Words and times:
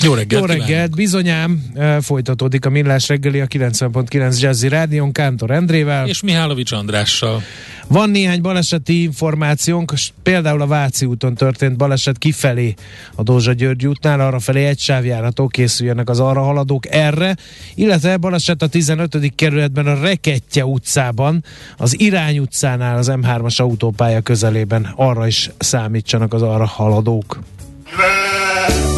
Jó 0.00 0.14
reggelt, 0.14 0.40
Jó 0.40 0.56
reggelt, 0.56 0.94
bizonyám, 0.94 1.62
folytatódik 2.00 2.64
a 2.66 2.70
Millás 2.70 3.08
reggeli 3.08 3.40
a 3.40 3.46
90.9 3.46 4.40
Jazzy 4.40 4.68
Rádion 4.68 5.12
Kántor 5.12 5.50
Endrével. 5.50 6.08
És 6.08 6.22
Mihálovics 6.22 6.72
Andrással. 6.72 7.42
Van 7.86 8.10
néhány 8.10 8.40
baleseti 8.40 9.02
információnk, 9.02 9.92
például 10.22 10.60
a 10.60 10.66
Váci 10.66 11.06
úton 11.06 11.34
történt 11.34 11.76
baleset 11.76 12.18
kifelé 12.18 12.74
a 13.14 13.22
Dózsa 13.22 13.52
György 13.52 13.86
útnál, 13.86 14.20
arra 14.20 14.38
felé 14.38 14.64
egy 14.64 14.78
sávjárató 14.78 15.46
készüljenek 15.48 16.08
az 16.08 16.20
arra 16.20 16.42
haladók 16.42 16.86
erre, 16.90 17.36
illetve 17.74 18.16
baleset 18.16 18.62
a 18.62 18.66
15. 18.66 19.32
kerületben 19.34 19.86
a 19.86 20.00
Rekettye 20.00 20.64
utcában, 20.64 21.44
az 21.76 22.00
Irány 22.00 22.38
utcánál 22.38 22.96
az 22.96 23.10
M3-as 23.12 23.56
autópálya 23.56 24.20
közelében, 24.20 24.92
arra 24.96 25.26
is 25.26 25.50
számítsanak 25.58 26.34
az 26.34 26.42
arra 26.42 26.66
haladók. 26.66 27.38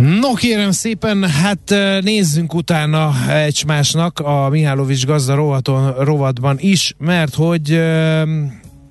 No 0.00 0.34
kérem 0.34 0.70
szépen, 0.70 1.28
hát 1.28 1.74
nézzünk 2.02 2.54
utána 2.54 3.12
egymásnak 3.28 4.18
a 4.18 4.48
Mihálovics 4.48 5.06
gazda 5.06 5.34
rovaton, 5.34 6.04
rovatban 6.04 6.56
is, 6.60 6.94
mert 6.98 7.34
hogy 7.34 7.82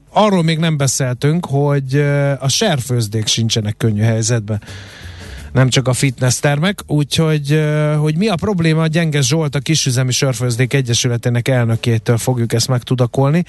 arról 0.10 0.44
még 0.44 0.58
nem 0.58 0.78
beszéltünk, 0.78 1.46
hogy 1.46 1.96
a 2.40 2.48
serfőzdék 2.48 3.28
sincsenek 3.28 3.78
könnyű 3.78 4.02
helyzetben 4.02 4.62
nem 5.54 5.70
csak 5.70 5.88
a 5.88 5.94
fitness 5.94 6.40
termek, 6.40 6.80
úgyhogy 6.88 7.64
hogy 7.98 8.18
mi 8.18 8.28
a 8.28 8.36
probléma, 8.36 8.88
Gyenge 8.88 9.22
Zsolt, 9.22 9.56
a 9.56 9.60
Kisüzemi 9.60 10.12
Sörfőzdék 10.12 10.74
Egyesületének 10.74 11.48
elnökétől 11.48 12.18
fogjuk 12.18 12.54
ezt 12.54 12.68
megtudakolni. 12.68 13.44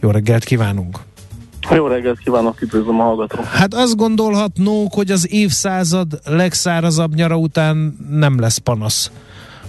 Jó 0.00 0.10
reggelt 0.10 0.44
kívánunk! 0.44 0.98
Jó 1.70 1.86
reggelt 1.86 2.18
kívánok, 2.18 2.62
üdvözlöm 2.62 3.00
a 3.00 3.02
hallgatók. 3.02 3.44
Hát 3.44 3.74
azt 3.74 3.96
gondolhatnók, 3.96 4.94
hogy 4.94 5.10
az 5.10 5.32
évszázad 5.32 6.06
legszárazabb 6.24 7.14
nyara 7.14 7.36
után 7.36 7.96
nem 8.10 8.40
lesz 8.40 8.58
panasz 8.58 9.10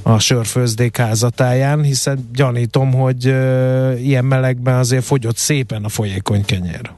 a 0.04 0.20
sörfőzdék 0.20 0.98
házatáján, 0.98 1.82
hiszen 1.82 2.30
gyanítom, 2.34 2.94
hogy 2.94 3.28
uh, 3.28 4.06
ilyen 4.06 4.26
melegben 4.26 4.76
azért 4.76 5.04
fogyott 5.04 5.38
szépen 5.38 5.84
a 5.84 5.90
folyékony 5.90 6.46
kenyér. 6.46 6.92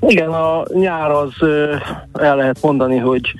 Igen, 0.00 0.28
a 0.28 0.64
nyár 0.72 1.10
az 1.10 1.32
el 2.12 2.36
lehet 2.36 2.62
mondani, 2.62 2.96
hogy 2.96 3.34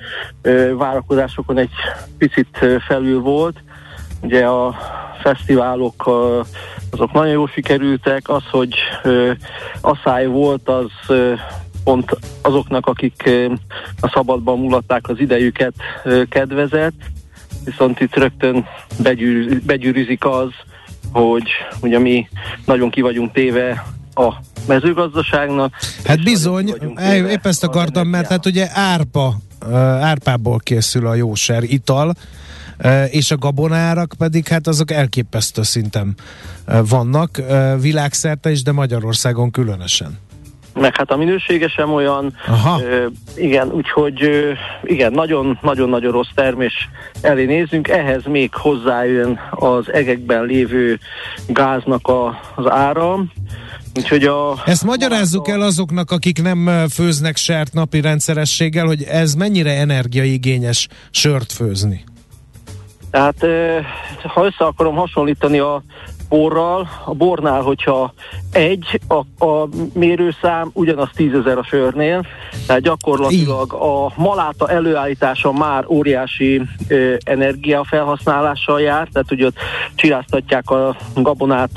várakozásokon 0.77 1.57
egy 1.57 1.69
picit 2.17 2.59
felül 2.87 3.19
volt. 3.19 3.57
Ugye 4.21 4.45
a 4.45 4.75
fesztiválok 5.23 6.09
azok 6.95 7.13
nagyon 7.13 7.31
jól 7.31 7.47
sikerültek, 7.53 8.29
az, 8.29 8.43
hogy 8.51 8.75
asszály 9.81 10.25
volt, 10.25 10.69
az 10.69 11.15
pont 11.83 12.17
azoknak, 12.41 12.85
akik 12.85 13.29
a 13.99 14.11
szabadban 14.13 14.59
mulatták 14.59 15.09
az 15.09 15.19
idejüket 15.19 15.73
kedvezett, 16.29 16.93
viszont 17.65 17.99
itt 17.99 18.15
rögtön 18.15 18.65
begyűr, 18.99 19.61
begyűrűzik 19.61 20.25
az, 20.25 20.49
hogy 21.11 21.43
ugye 21.81 21.99
mi 21.99 22.27
nagyon 22.65 22.89
ki 22.89 23.01
vagyunk 23.01 23.31
téve 23.31 23.85
a 24.13 24.33
mezőgazdaságnak. 24.67 25.73
Hát 26.05 26.23
bizony, 26.23 26.73
épp 27.29 27.45
ezt 27.45 27.63
akartam, 27.63 28.07
mert 28.07 28.27
hát 28.27 28.45
ugye 28.45 28.67
árpa, 28.73 29.35
árpából 30.01 30.59
készül 30.59 31.07
a 31.07 31.15
jóser 31.15 31.63
ital, 31.63 32.13
és 33.09 33.31
a 33.31 33.37
gabonárak 33.37 34.13
pedig 34.17 34.47
hát 34.47 34.67
azok 34.67 34.91
elképesztő 34.91 35.63
szinten 35.63 36.15
vannak 36.89 37.41
világszerte 37.79 38.51
is, 38.51 38.63
de 38.63 38.71
Magyarországon 38.71 39.51
különösen 39.51 40.23
meg 40.79 40.95
hát 40.95 41.11
a 41.11 41.17
minősége 41.17 41.67
sem 41.67 41.93
olyan. 41.93 42.35
Aha. 42.47 42.81
Ö, 42.81 43.05
igen, 43.35 43.71
úgyhogy 43.71 44.23
ö, 44.23 44.51
igen, 44.83 45.11
nagyon-nagyon-nagyon 45.11 46.11
rossz 46.11 46.29
termés 46.35 46.89
elé 47.21 47.45
nézünk. 47.45 47.87
Ehhez 47.87 48.23
még 48.25 48.53
hozzájön 48.53 49.39
az 49.49 49.91
egekben 49.93 50.43
lévő 50.43 50.99
gáznak 51.47 52.07
a, 52.07 52.39
az 52.55 52.69
ára. 52.69 53.25
Úgyhogy 53.95 54.23
a, 54.23 54.61
Ezt 54.65 54.83
magyarázzuk 54.83 55.47
a... 55.47 55.51
el 55.51 55.61
azoknak, 55.61 56.11
akik 56.11 56.41
nem 56.41 56.87
főznek 56.89 57.35
sert 57.35 57.73
napi 57.73 58.01
rendszerességgel, 58.01 58.85
hogy 58.85 59.03
ez 59.03 59.33
mennyire 59.33 59.71
energiaigényes 59.71 60.87
sört 61.11 61.51
főzni. 61.51 62.03
Tehát 63.15 63.45
ha 64.27 64.45
össze 64.45 64.65
akarom 64.65 64.95
hasonlítani 64.95 65.59
a 65.59 65.81
borral, 66.35 66.89
a 67.05 67.13
bornál, 67.13 67.61
hogyha 67.61 68.13
egy 68.51 68.99
a, 69.07 69.45
a 69.45 69.67
mérőszám, 69.93 70.69
ugyanaz 70.73 71.09
tízezer 71.15 71.57
a 71.57 71.63
sörnél, 71.63 72.25
tehát 72.67 72.81
gyakorlatilag 72.81 73.73
a 73.73 74.13
maláta 74.15 74.69
előállítása 74.69 75.51
már 75.51 75.85
óriási 75.87 76.61
ö, 76.87 77.15
energiafelhasználással 77.23 78.81
jár, 78.81 79.07
tehát 79.11 79.27
hogy 79.27 79.43
ott 79.43 79.55
csiráztatják 79.95 80.69
a 80.69 80.95
gabonát 81.15 81.71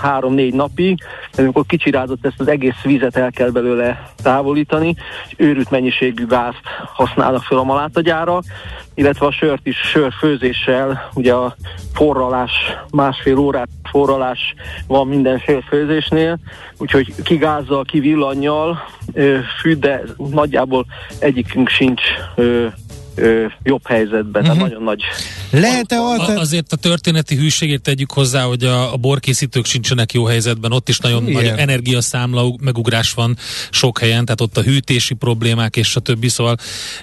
három-négy 0.00 0.54
napig, 0.54 0.98
amikor 1.36 1.66
kicsirázott 1.66 2.26
ezt 2.26 2.40
az 2.40 2.48
egész 2.48 2.80
vizet 2.82 3.16
el 3.16 3.30
kell 3.30 3.50
belőle 3.50 4.12
távolítani, 4.22 4.96
őrült 5.36 5.70
mennyiségű 5.70 6.26
gázt 6.26 6.62
használnak 6.94 7.42
fel 7.42 7.58
a 7.58 7.62
malátagyára, 7.62 8.40
illetve 8.94 9.26
a 9.26 9.32
sört 9.32 9.66
is 9.66 9.76
sörfőzéssel, 9.76 11.10
ugye 11.14 11.32
a 11.32 11.54
forralás, 11.94 12.50
másfél 12.90 13.38
órát 13.38 13.68
forralás 13.82 14.54
van 14.86 15.06
minden 15.06 15.38
sörfőzésnél, 15.38 16.38
úgyhogy 16.78 17.14
ki 17.22 17.36
gázzal, 17.36 17.84
ki 17.84 18.00
villannyal 18.00 18.78
fűt, 19.60 19.78
de 19.78 20.02
nagyjából 20.16 20.86
egyikünk 21.18 21.68
sincs 21.68 22.02
ö, 23.18 23.46
jobb 23.62 23.86
helyzetben, 23.86 24.42
uh-huh. 24.42 24.58
nagyon 24.58 24.82
nagy. 24.82 25.02
Lehet-e 25.50 25.98
alter... 25.98 26.36
Azért 26.36 26.72
a 26.72 26.76
történeti 26.76 27.36
hűségét 27.36 27.82
tegyük 27.82 28.12
hozzá, 28.12 28.42
hogy 28.42 28.64
a, 28.64 28.92
a 28.92 28.96
borkészítők 28.96 29.64
sincsenek 29.64 30.12
jó 30.12 30.24
helyzetben, 30.24 30.72
ott 30.72 30.88
is 30.88 30.98
nagyon 30.98 31.28
Igen. 31.28 31.42
nagy 31.42 31.58
energiaszámla 31.58 32.54
megugrás 32.60 33.12
van 33.12 33.36
sok 33.70 33.98
helyen, 33.98 34.24
tehát 34.24 34.40
ott 34.40 34.56
a 34.56 34.62
hűtési 34.62 35.14
problémák 35.14 35.76
és 35.76 35.96
a 35.96 36.00
többi, 36.00 36.28
szóval 36.28 36.56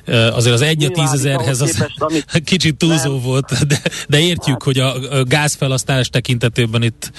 azért 0.07 0.53
az 0.53 0.61
egy 0.61 0.83
a 0.83 0.89
tízezerhez 0.89 1.61
az 1.61 1.71
képest, 1.71 2.01
amit... 2.01 2.25
kicsit 2.43 2.75
túlzó 2.75 3.13
nem. 3.13 3.21
volt, 3.21 3.67
de, 3.67 3.81
de 4.07 4.19
értjük, 4.19 4.47
hát. 4.47 4.63
hogy 4.63 4.79
a, 4.79 5.17
a 5.19 5.23
gázfelhasználás 5.23 6.09
tekintetében 6.09 6.83
itt 6.83 7.11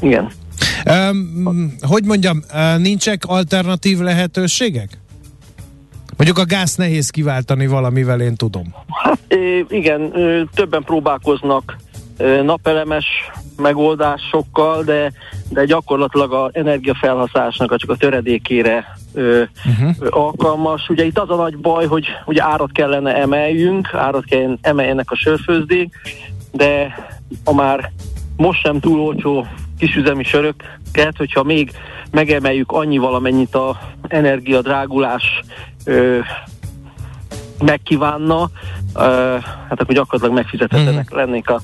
igen. 0.00 0.30
Um, 0.86 1.76
hogy 1.80 2.04
mondjam, 2.04 2.42
nincsek 2.78 3.24
alternatív 3.24 3.98
lehetőségek? 3.98 4.98
Mondjuk 6.20 6.38
a 6.38 6.54
gáz 6.54 6.76
nehéz 6.76 7.10
kiváltani 7.10 7.66
valamivel, 7.66 8.20
én 8.20 8.34
tudom. 8.34 8.74
Hát 8.88 9.18
igen, 9.68 10.12
többen 10.54 10.82
próbálkoznak 10.82 11.76
napelemes 12.42 13.04
megoldásokkal, 13.56 14.82
de, 14.82 15.12
de 15.48 15.64
gyakorlatilag 15.64 16.32
az 16.32 16.50
energiafelhasználásnak 16.52 17.76
csak 17.76 17.90
a 17.90 17.96
töredékére 17.96 18.96
ö, 19.14 19.42
uh-huh. 19.66 19.96
alkalmas. 20.10 20.88
Ugye 20.88 21.04
itt 21.04 21.18
az 21.18 21.30
a 21.30 21.36
nagy 21.36 21.58
baj, 21.58 21.86
hogy 21.86 22.06
ugye 22.26 22.42
árat 22.42 22.72
kellene 22.72 23.16
emeljünk, 23.16 23.94
árat 23.94 24.24
kell 24.24 24.58
emeljenek 24.60 25.10
a 25.10 25.16
sörfőzdék, 25.16 25.94
de 26.52 26.94
a 27.44 27.54
már 27.54 27.90
most 28.36 28.60
sem 28.60 28.80
túl 28.80 29.00
olcsó 29.00 29.46
kisüzemi 29.78 30.24
söröket, 30.24 31.16
hogyha 31.16 31.42
még 31.42 31.70
megemeljük 32.10 32.72
annyival, 32.72 33.14
amennyit 33.14 33.54
a 33.54 33.80
energiadrágulás 34.08 35.42
ö, 35.84 36.18
megkívánna, 37.58 38.50
hát 39.68 39.80
akkor 39.80 39.94
gyakorlatilag 39.94 40.34
megfizetetlenek 40.34 41.04
uh-huh. 41.04 41.18
lennék 41.18 41.48
a 41.48 41.60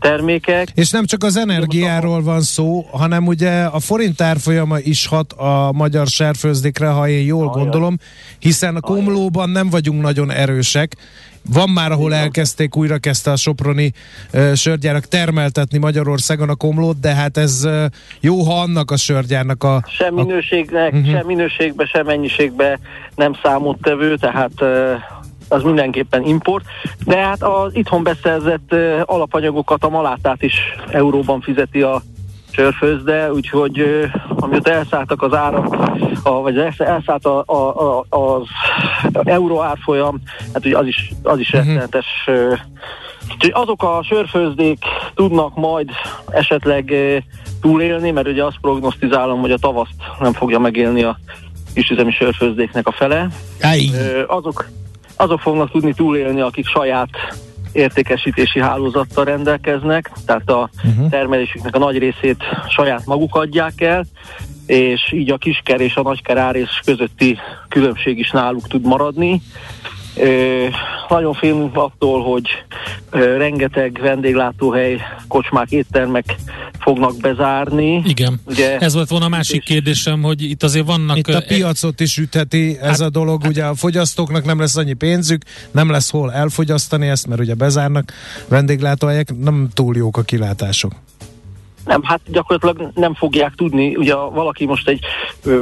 termékek. 0.00 0.68
És 0.74 0.90
nem 0.90 1.04
csak 1.04 1.22
az 1.22 1.36
energiáról 1.36 2.22
van 2.22 2.40
szó, 2.40 2.86
hanem 2.90 3.26
ugye 3.26 3.62
a 3.62 3.80
forint 3.80 4.20
árfolyama 4.20 4.78
is 4.78 5.06
hat 5.06 5.32
a 5.32 5.72
magyar 5.72 6.06
serfőzdékre, 6.06 6.88
ha 6.88 7.08
én 7.08 7.24
jól 7.24 7.48
Ajaj. 7.48 7.62
gondolom, 7.62 7.96
hiszen 8.38 8.76
a 8.76 8.80
komlóban 8.80 9.50
nem 9.50 9.70
vagyunk 9.70 10.02
nagyon 10.02 10.30
erősek, 10.30 10.96
van 11.48 11.70
már, 11.70 11.92
ahol 11.92 12.14
elkezdték, 12.14 12.76
újra 12.76 12.98
kezdte 12.98 13.30
a 13.30 13.36
Soproni 13.36 13.92
uh, 14.32 14.54
sörgyárak 14.54 15.04
termeltetni 15.04 15.78
Magyarországon 15.78 16.48
a 16.48 16.54
komlót, 16.54 17.00
de 17.00 17.14
hát 17.14 17.36
ez 17.36 17.64
uh, 17.64 17.84
jó, 18.20 18.42
ha 18.42 18.60
annak 18.60 18.90
a 18.90 18.96
sörgyárnak 18.96 19.64
a... 19.64 19.84
Sem 19.88 20.14
minőségnek, 20.14 20.92
uh-huh. 20.92 21.10
sem 21.10 21.26
minőségbe, 21.26 21.84
sem 21.84 22.06
mennyiségbe 22.06 22.78
nem 23.14 23.32
számottevő, 23.42 24.16
tehát 24.16 24.52
uh, 24.60 24.92
az 25.48 25.62
mindenképpen 25.62 26.22
import, 26.22 26.64
de 27.04 27.16
hát 27.16 27.42
az 27.42 27.74
itthon 27.74 28.02
beszerzett 28.02 28.72
uh, 28.72 29.00
alapanyagokat, 29.04 29.84
a 29.84 29.88
malátát 29.88 30.42
is 30.42 30.54
euróban 30.90 31.40
fizeti 31.40 31.82
a 31.82 32.02
sörfőzde, 32.52 33.32
úgyhogy 33.32 34.06
amióta 34.28 34.70
elszálltak 34.70 35.22
az 35.22 35.34
árak, 35.34 35.76
a, 36.22 36.30
vagy 36.30 36.58
elszállt 36.78 37.26
a, 37.26 37.44
a, 37.46 37.98
a, 37.98 38.04
az 38.08 38.46
euró 39.24 39.62
árfolyam, 39.62 40.20
hát 40.52 40.66
ugye 40.66 40.78
az 40.78 40.86
is, 40.86 41.12
az 41.22 41.38
is 41.38 41.52
uh-huh. 41.52 41.66
rettenetes 41.66 42.28
Úgyhogy 43.32 43.52
azok 43.54 43.82
a 43.82 44.02
sörfőzdék 44.02 44.84
tudnak 45.14 45.56
majd 45.56 45.90
esetleg 46.30 46.94
túlélni, 47.60 48.10
mert 48.10 48.28
ugye 48.28 48.44
azt 48.44 48.58
prognosztizálom, 48.60 49.40
hogy 49.40 49.52
a 49.52 49.58
tavaszt 49.58 49.94
nem 50.20 50.32
fogja 50.32 50.58
megélni 50.58 51.02
a 51.02 51.18
kisüzemi 51.74 52.10
sörfőzdéknek 52.10 52.86
a 52.86 52.92
fele. 52.92 53.28
Azok, 54.26 54.68
azok 55.16 55.40
fognak 55.40 55.70
tudni 55.70 55.94
túlélni, 55.94 56.40
akik 56.40 56.66
saját 56.66 57.08
értékesítési 57.72 58.60
hálózattal 58.60 59.24
rendelkeznek, 59.24 60.10
tehát 60.26 60.50
a 60.50 60.70
uh-huh. 60.84 61.10
termelésüknek 61.10 61.74
a 61.74 61.78
nagy 61.78 61.98
részét 61.98 62.44
saját 62.68 63.06
maguk 63.06 63.34
adják 63.34 63.80
el, 63.80 64.04
és 64.66 65.12
így 65.12 65.30
a 65.30 65.36
kisker 65.36 65.80
és 65.80 65.94
a 65.94 66.02
nagyker 66.02 66.36
árész 66.36 66.80
közötti 66.84 67.38
különbség 67.68 68.18
is 68.18 68.30
náluk 68.30 68.68
tud 68.68 68.86
maradni. 68.86 69.40
Nagyon 71.08 71.34
félünk 71.34 71.76
attól, 71.76 72.22
hogy 72.22 72.48
rengeteg 73.10 73.98
vendéglátóhely, 74.02 75.00
kocsmák, 75.28 75.70
éttermek 75.70 76.34
fognak 76.78 77.16
bezárni. 77.16 78.02
Igen. 78.04 78.40
Ugye, 78.46 78.78
ez 78.78 78.94
volt 78.94 79.08
volna 79.08 79.24
a 79.24 79.28
másik 79.28 79.64
kérdésem, 79.64 80.22
hogy 80.22 80.42
itt 80.42 80.62
azért 80.62 80.86
vannak... 80.86 81.16
Itt 81.16 81.28
a 81.28 81.42
piacot 81.48 82.00
is 82.00 82.16
ütheti 82.16 82.76
ez 82.80 82.88
hát, 82.88 83.00
a 83.00 83.10
dolog, 83.10 83.42
ugye 83.44 83.64
a 83.64 83.74
fogyasztóknak 83.74 84.44
nem 84.44 84.58
lesz 84.58 84.76
annyi 84.76 84.92
pénzük, 84.92 85.42
nem 85.70 85.90
lesz 85.90 86.10
hol 86.10 86.32
elfogyasztani 86.32 87.08
ezt, 87.08 87.26
mert 87.26 87.40
ugye 87.40 87.54
bezárnak 87.54 88.12
vendéglátóhelyek, 88.48 89.36
nem 89.38 89.68
túl 89.74 89.96
jók 89.96 90.16
a 90.16 90.22
kilátások. 90.22 90.92
Nem, 91.90 92.02
hát 92.02 92.20
gyakorlatilag 92.26 92.90
nem 92.94 93.14
fogják 93.14 93.54
tudni. 93.54 93.96
Ugye 93.96 94.14
valaki 94.14 94.66
most 94.66 94.88
egy 94.88 95.04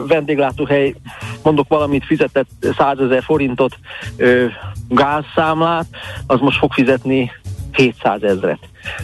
vendéglátóhely, 0.07 0.95
mondok 1.43 1.69
valamit, 1.69 2.05
fizetett 2.05 2.49
100 2.77 2.99
ezer 2.99 3.23
forintot 3.23 3.79
ö, 4.17 4.47
gázszámlát, 4.89 5.87
az 6.27 6.41
most 6.41 6.59
fog 6.59 6.73
fizetni 6.73 7.31
700 7.73 8.23
ezret. 8.23 8.59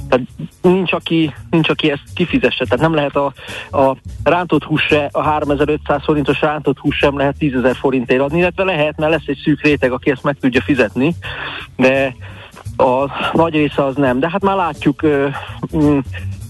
Tehát 0.09 0.27
nincs 0.63 0.93
aki, 0.93 1.35
nincs, 1.51 1.69
aki 1.69 1.91
ezt 1.91 2.03
kifizesse. 2.15 2.65
Tehát 2.65 2.85
nem 2.85 2.95
lehet 2.95 3.17
a, 3.17 3.33
a 3.79 3.97
rántott 4.25 4.65
hús 4.65 4.83
se, 4.83 5.09
a 5.13 5.23
3500 5.23 6.05
forintos 6.05 6.41
rántott 6.41 6.79
hús 6.79 6.97
sem 6.97 7.17
lehet 7.17 7.39
10 7.39 7.55
ezer 7.55 7.77
forintért 7.77 8.21
adni, 8.21 8.39
illetve 8.39 8.65
lehet, 8.65 8.99
mert 8.99 9.13
lesz 9.13 9.27
egy 9.27 9.41
szűk 9.45 9.63
réteg, 9.63 9.93
aki 9.93 10.11
ezt 10.11 10.23
meg 10.23 10.37
tudja 10.41 10.61
fizetni, 10.61 11.15
de 11.77 12.15
a 12.77 13.11
nagy 13.33 13.55
része 13.55 13.85
az 13.85 13.97
nem. 13.97 14.21
De 14.21 14.31
hát 14.31 14.43
már 14.43 14.57
látjuk, 14.57 15.03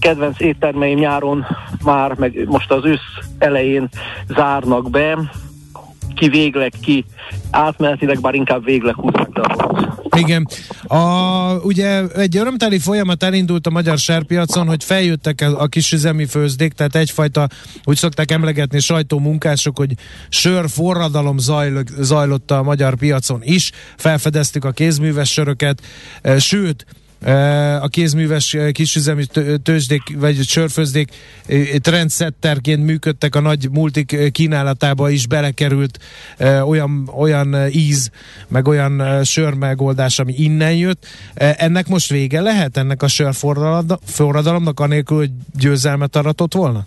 kedvenc 0.05 0.39
éttermeim 0.39 0.99
nyáron 0.99 1.45
már, 1.83 2.13
meg 2.13 2.47
most 2.47 2.71
az 2.71 2.85
ősz 2.85 3.25
elején 3.37 3.89
zárnak 4.27 4.89
be, 4.89 5.17
ki 6.15 6.29
végleg, 6.29 6.73
ki 6.81 7.05
átmenetileg, 7.51 8.21
bár 8.21 8.33
inkább 8.33 8.63
végleg 8.63 8.95
húznak 8.95 9.33
be 9.33 9.41
a 9.41 10.17
igen. 10.17 10.47
A, 10.83 11.59
ugye 11.63 12.03
egy 12.07 12.37
örömteli 12.37 12.79
folyamat 12.79 13.23
elindult 13.23 13.67
a 13.67 13.69
magyar 13.69 13.97
serpiacon, 13.97 14.67
hogy 14.67 14.83
feljöttek 14.83 15.41
a, 15.57 15.67
kisüzemi 15.67 16.25
főzdék, 16.25 16.73
tehát 16.73 16.95
egyfajta, 16.95 17.47
úgy 17.83 17.97
szokták 17.97 18.31
emlegetni 18.31 18.79
sajtómunkások, 18.79 19.77
hogy 19.77 19.93
sör 20.29 20.69
forradalom 20.69 21.37
zajlott, 21.37 21.87
zajlott 21.87 22.51
a 22.51 22.63
magyar 22.63 22.95
piacon 22.95 23.39
is, 23.43 23.71
felfedeztük 23.97 24.65
a 24.65 24.71
kézműves 24.71 25.31
söröket, 25.31 25.81
sőt, 26.37 26.85
a 27.81 27.87
kézműves 27.87 28.57
kisüzemi 28.71 29.25
tőzsdék 29.63 30.01
vagy 30.17 30.43
sörfőzdék 30.43 31.09
trendsetterként 31.81 32.85
működtek 32.85 33.35
a 33.35 33.39
nagy 33.39 33.69
multik 33.71 34.31
kínálatába 34.31 35.09
is 35.09 35.27
belekerült 35.27 35.99
olyan, 36.65 37.09
olyan 37.17 37.55
íz, 37.71 38.09
meg 38.47 38.67
olyan 38.67 39.23
sörmegoldás, 39.23 40.19
ami 40.19 40.33
innen 40.37 40.75
jött. 40.75 41.05
Ennek 41.33 41.87
most 41.87 42.09
vége 42.09 42.41
lehet, 42.41 42.77
ennek 42.77 43.03
a 43.03 43.07
sörforradalomnak, 43.07 44.79
anélkül, 44.79 45.17
hogy 45.17 45.31
győzelmet 45.59 46.15
aratott 46.15 46.53
volna? 46.53 46.85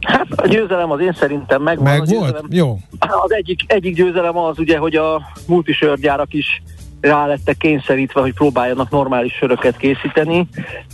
Hát 0.00 0.26
a 0.36 0.46
győzelem 0.46 0.90
az 0.90 1.00
én 1.00 1.16
szerintem 1.18 1.62
megvan. 1.62 1.98
Meg 1.98 2.06
volt? 2.08 2.44
Jó. 2.48 2.78
Az 2.98 3.32
egyik, 3.32 3.60
egyik 3.66 3.94
győzelem 3.94 4.36
az 4.36 4.58
ugye, 4.58 4.78
hogy 4.78 4.94
a 4.94 5.22
multisörgyárak 5.46 6.32
is 6.32 6.62
rá 7.02 7.26
lettek 7.26 7.56
kényszerítve, 7.56 8.20
hogy 8.20 8.34
próbáljanak 8.34 8.90
normális 8.90 9.32
söröket 9.32 9.76
készíteni. 9.76 10.46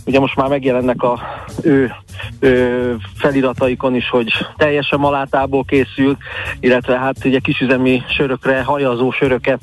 Ugye 0.05 0.19
most 0.19 0.35
már 0.35 0.49
megjelennek 0.49 1.03
a 1.03 1.19
ő, 1.63 1.93
ő 2.39 2.95
felirataikon 3.15 3.95
is, 3.95 4.09
hogy 4.09 4.31
teljesen 4.57 4.99
malátából 4.99 5.63
készül, 5.63 6.17
illetve 6.59 6.97
hát 6.99 7.25
ugye 7.25 7.39
kisüzemi 7.39 8.01
sörökre 8.09 8.63
hajazó 8.63 9.11
söröket 9.11 9.59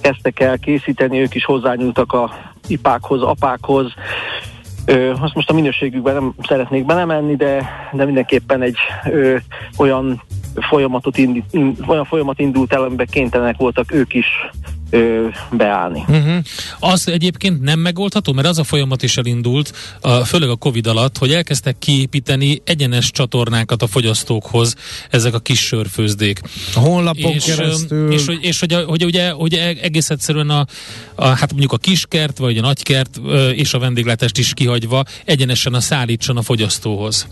kezdtek 0.00 0.40
el 0.40 0.58
készíteni, 0.58 1.20
ők 1.20 1.34
is 1.34 1.44
hozzányúltak 1.44 2.12
a 2.12 2.30
ipákhoz, 2.66 3.22
apákhoz, 3.22 3.92
Ö, 4.88 5.12
azt 5.20 5.34
most 5.34 5.50
a 5.50 5.54
minőségükben 5.54 6.14
nem 6.14 6.34
szeretnék 6.48 6.86
belemenni, 6.86 7.36
de, 7.36 7.68
de 7.92 8.04
mindenképpen 8.04 8.62
egy 8.62 8.76
ö, 9.10 9.36
olyan 9.78 10.22
folyamatot 10.68 11.18
indít, 11.18 11.44
in, 11.50 11.76
olyan 11.86 12.04
folyamat 12.04 12.38
indult 12.38 12.72
el, 12.72 12.82
amiben 12.82 13.06
kénytelenek 13.10 13.56
voltak 13.56 13.92
ők 13.92 14.14
is 14.14 14.26
ö, 14.90 15.26
beállni. 15.50 16.04
Uh-huh. 16.08 16.36
Az 16.80 17.08
egyébként 17.08 17.62
nem 17.62 17.78
megoldható, 17.78 18.32
mert 18.32 18.46
az 18.46 18.58
a 18.58 18.64
folyamat 18.64 19.02
is 19.02 19.16
elindult, 19.16 19.72
a, 20.00 20.10
főleg 20.10 20.48
a 20.48 20.56
Covid 20.56 20.86
alatt, 20.86 21.18
hogy 21.18 21.32
elkezdtek 21.32 21.78
kiépíteni 21.78 22.62
egyenes 22.64 23.10
csatornákat 23.10 23.82
a 23.82 23.86
fogyasztókhoz 23.86 24.74
ezek 25.10 25.34
a 25.34 25.38
kis 25.38 25.66
sörfőzdék. 25.66 26.40
A 26.74 26.78
honlapon 26.78 27.32
és, 27.32 27.44
keresztül. 27.44 28.12
És, 28.12 28.26
hogy, 28.26 28.38
és 28.40 28.60
hogy, 28.60 28.84
hogy, 28.86 29.04
ugye, 29.04 29.30
hogy 29.30 29.54
egész 29.82 30.10
egyszerűen 30.10 30.50
a, 30.50 30.66
a, 31.14 31.26
hát 31.26 31.50
mondjuk 31.50 31.72
a 31.72 31.76
kiskert, 31.76 32.38
vagy 32.38 32.58
a 32.58 32.60
nagykert 32.60 33.20
és 33.54 33.74
a 33.74 33.78
vendéglátást 33.78 34.38
is 34.38 34.54
kihagyva 34.54 35.04
egyenesen 35.24 35.74
a 35.74 35.80
szállítson 35.80 36.36
a 36.36 36.42
fogyasztóhoz. 36.42 37.28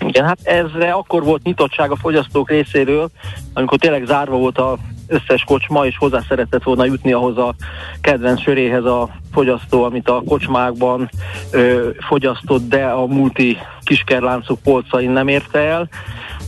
Igen, 0.00 0.24
hát 0.24 0.38
ezre 0.42 0.92
akkor 0.92 1.22
volt 1.22 1.42
nyitottság 1.42 1.90
a 1.90 1.96
fogyasztók 1.96 2.50
részéről, 2.50 3.10
amikor 3.52 3.78
tényleg 3.78 4.06
zárva 4.06 4.36
volt 4.36 4.58
a 4.58 4.78
összes 5.06 5.44
kocsma, 5.44 5.86
és 5.86 5.96
hozzá 5.98 6.20
szeretett 6.28 6.62
volna 6.62 6.84
jutni 6.84 7.12
ahhoz 7.12 7.38
a 7.38 7.54
kedvenc 8.00 8.40
söréhez 8.42 8.84
a 8.84 9.08
fogyasztó, 9.32 9.84
amit 9.84 10.08
a 10.08 10.22
kocsmákban 10.26 11.10
ö, 11.50 11.90
fogyasztott, 11.98 12.68
de 12.68 12.84
a 12.84 13.06
multi 13.06 13.58
kiskerláncok 13.82 14.58
polcain 14.62 15.10
nem 15.10 15.28
érte 15.28 15.58
el. 15.58 15.88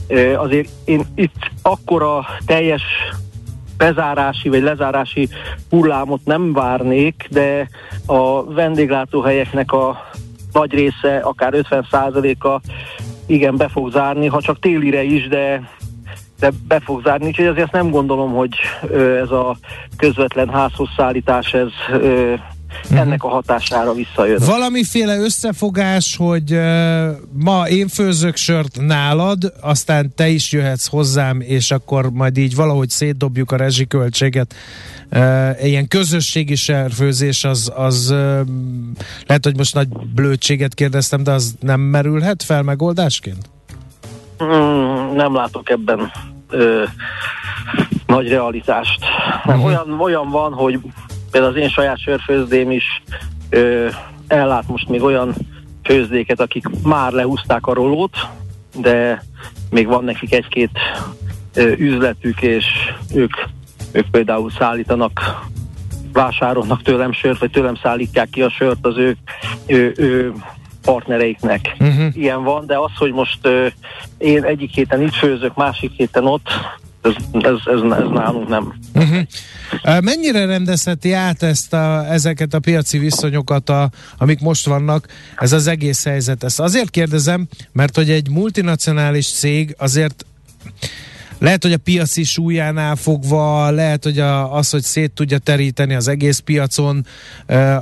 Ö, 0.09 0.35
azért 0.35 0.69
én 0.85 1.07
itt 1.15 1.51
akkora 1.63 2.27
teljes 2.47 2.83
bezárási 3.77 4.49
vagy 4.49 4.63
lezárási 4.63 5.29
hullámot 5.71 6.25
nem 6.25 6.53
várnék, 6.53 7.27
de 7.31 7.69
a 8.07 8.45
vendéglátóhelyeknek 8.45 9.73
a 9.73 10.11
nagy 10.53 10.73
része, 10.73 11.17
akár 11.17 11.53
50%-a 11.71 12.61
igen, 13.27 13.57
be 13.57 13.69
fog 13.69 13.91
zárni, 13.91 14.27
ha 14.27 14.41
csak 14.41 14.59
télire 14.59 15.03
is, 15.03 15.29
de 15.29 15.71
de 16.39 16.51
be 16.69 16.81
fog 16.85 17.03
zárni, 17.03 17.27
úgyhogy 17.27 17.47
azért 17.47 17.73
nem 17.73 17.91
gondolom, 17.91 18.33
hogy 18.33 18.55
ez 19.23 19.31
a 19.31 19.57
közvetlen 19.97 20.49
házhoz 20.49 20.89
szállítás, 20.97 21.53
ez 21.53 21.69
uh-huh. 22.85 22.99
ennek 22.99 23.25
a 23.25 23.29
hatására 23.29 23.93
visszajön. 23.93 24.41
Valamiféle 24.47 25.19
összefogás, 25.19 26.17
hogy 26.17 26.53
uh, 26.53 27.07
ma 27.33 27.69
én 27.69 27.89
főzök 27.89 28.37
sört 28.37 28.79
nálad, 28.81 29.53
aztán 29.61 30.13
te 30.15 30.29
is 30.29 30.53
jöhetsz 30.53 30.89
hozzám, 30.89 31.41
és 31.41 31.71
akkor 31.71 32.11
majd 32.11 32.37
így 32.37 32.55
valahogy 32.55 32.91
szétdobjuk 32.91 33.53
a 33.53 33.57
rezsiköltséget. 33.57 34.55
Uh, 35.11 35.65
ilyen 35.65 35.89
közösségi 35.89 36.55
serfőzés 36.55 37.45
az, 37.45 37.73
az 37.77 38.11
uh, 38.11 38.19
lehet, 39.27 39.45
hogy 39.45 39.57
most 39.57 39.75
nagy 39.75 39.89
blödséget 40.15 40.75
kérdeztem, 40.75 41.23
de 41.23 41.31
az 41.31 41.55
nem 41.61 41.81
merülhet 41.81 42.43
fel 42.43 42.63
megoldásként? 42.63 43.56
Mm, 44.45 45.15
nem 45.15 45.35
látok 45.35 45.71
ebben 45.71 46.11
ö, 46.51 46.85
nagy 48.07 48.29
realitást. 48.29 49.01
Nem, 49.45 49.57
uh-huh. 49.57 49.71
olyan, 49.71 50.01
olyan 50.01 50.31
van, 50.31 50.53
hogy 50.53 50.79
például 51.31 51.53
az 51.53 51.61
én 51.61 51.69
saját 51.69 51.99
sörfőzdém 51.99 52.71
is 52.71 53.03
ö, 53.51 53.89
ellát 54.27 54.69
most 54.69 54.89
még 54.89 55.03
olyan 55.03 55.35
főzdéket, 55.83 56.41
akik 56.41 56.65
már 56.83 57.13
lehúzták 57.13 57.67
a 57.67 57.75
rolót, 57.75 58.17
de 58.77 59.23
még 59.71 59.87
van 59.87 60.05
nekik 60.05 60.35
egy-két 60.35 60.79
ö, 61.55 61.73
üzletük, 61.79 62.43
és 62.43 62.65
ők, 63.15 63.33
ők 63.93 64.11
például 64.11 64.51
szállítanak 64.51 65.45
vásárolnak 66.13 66.83
tőlem 66.83 67.13
sört, 67.13 67.39
vagy 67.39 67.51
tőlem 67.51 67.75
szállítják 67.75 68.31
ki 68.31 68.43
a 68.43 68.51
sört 68.51 68.87
az 68.87 68.97
ő, 68.97 69.17
ő, 69.67 69.93
ő 69.97 70.33
partnereiknek. 70.87 71.77
Uh-huh. 71.79 72.17
Ilyen 72.17 72.43
van, 72.43 72.67
de 72.67 72.79
az, 72.79 72.91
hogy 72.97 73.13
most 73.13 73.39
ö, 73.43 73.67
én 74.19 74.45
egyik 74.45 74.71
héten 74.71 75.03
itt 75.03 75.15
főzök, 75.15 75.55
másik 75.55 75.93
héten 75.97 76.27
ott, 76.27 76.49
ez, 77.03 77.15
ez, 77.33 77.53
ez, 77.65 77.81
ez 77.91 78.09
nálunk 78.13 78.49
nem. 78.49 78.75
Uh-huh. 78.95 80.01
Mennyire 80.01 80.47
rendezheti 80.47 81.13
át 81.13 81.43
ezt 81.43 81.73
a, 81.73 82.13
ezeket 82.13 82.55
a 82.55 82.59
piaci 82.59 82.99
viszonyokat, 82.99 83.69
a, 83.69 83.91
amik 84.19 84.41
most 84.41 84.67
vannak, 84.67 85.07
ez 85.37 85.53
az 85.53 85.67
egész 85.67 86.05
helyzet? 86.05 86.45
Ezt 86.45 86.61
azért 86.61 86.91
kérdezem, 86.91 87.49
mert 87.73 87.97
hogy 87.97 88.11
egy 88.11 88.31
multinacionális 88.31 89.33
cég 89.33 89.75
azért 89.79 90.27
lehet, 91.39 91.63
hogy 91.63 91.73
a 91.73 91.77
piaci 91.77 92.25
súlyánál 92.25 92.97
fogva, 92.97 93.71
lehet, 93.71 94.05
hogy 94.05 94.19
a, 94.19 94.55
az, 94.55 94.71
hogy 94.71 94.83
szét 94.83 95.13
tudja 95.13 95.39
teríteni 95.39 95.95
az 95.95 96.09
egész 96.09 96.39
piacon 96.39 97.07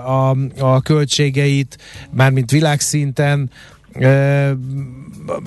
a, 0.04 0.36
a 0.58 0.80
költségeit, 0.80 1.78
mármint 2.10 2.50
világszinten, 2.50 3.50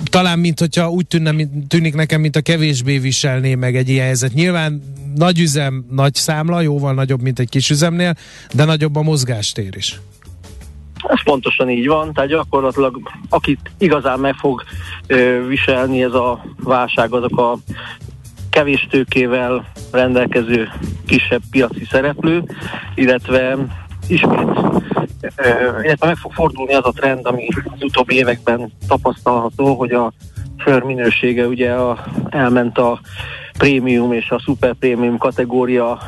talán, 0.04 0.38
mint 0.38 0.58
hogyha 0.58 0.90
úgy 0.90 1.06
tűnne, 1.06 1.34
tűnik 1.68 1.94
nekem, 1.94 2.20
mint 2.20 2.36
a 2.36 2.40
kevésbé 2.40 2.98
viselné 2.98 3.54
meg 3.54 3.76
egy 3.76 3.88
ilyen 3.88 4.04
helyzet. 4.04 4.32
Nyilván 4.32 4.82
nagy 5.14 5.40
üzem, 5.40 5.84
nagy 5.90 6.14
számla, 6.14 6.60
jóval 6.60 6.94
nagyobb, 6.94 7.22
mint 7.22 7.38
egy 7.38 7.48
kis 7.48 7.70
üzemnél, 7.70 8.16
de 8.52 8.64
nagyobb 8.64 8.96
a 8.96 9.02
mozgástér 9.02 9.76
is. 9.76 10.00
Ez 11.08 11.22
pontosan 11.22 11.70
így 11.70 11.86
van, 11.86 12.12
tehát 12.12 12.30
gyakorlatilag 12.30 13.00
akit 13.28 13.70
igazán 13.78 14.18
meg 14.18 14.34
fog 14.34 14.64
ö, 15.06 15.46
viselni 15.46 16.02
ez 16.02 16.12
a 16.12 16.44
válság, 16.62 17.12
azok 17.12 17.38
a 17.38 17.56
kevés 18.50 18.86
tőkével 18.90 19.66
rendelkező 19.92 20.68
kisebb 21.06 21.42
piaci 21.50 21.84
szereplő, 21.90 22.42
illetve 22.94 23.56
ismét 24.08 24.48
illetve 25.82 26.06
meg 26.06 26.16
fog 26.16 26.32
fordulni 26.32 26.74
az 26.74 26.84
a 26.84 26.92
trend, 26.92 27.26
ami 27.26 27.48
az 27.64 27.82
utóbbi 27.82 28.14
években 28.14 28.72
tapasztalható, 28.88 29.74
hogy 29.74 29.92
a 29.92 30.12
sör 30.64 30.82
minősége 30.82 31.46
ugye 31.46 31.72
a, 31.72 32.04
elment 32.28 32.78
a 32.78 33.00
prémium 33.58 34.12
és 34.12 34.30
a 34.30 34.38
super 34.38 34.74
prémium 34.74 35.18
kategória 35.18 35.98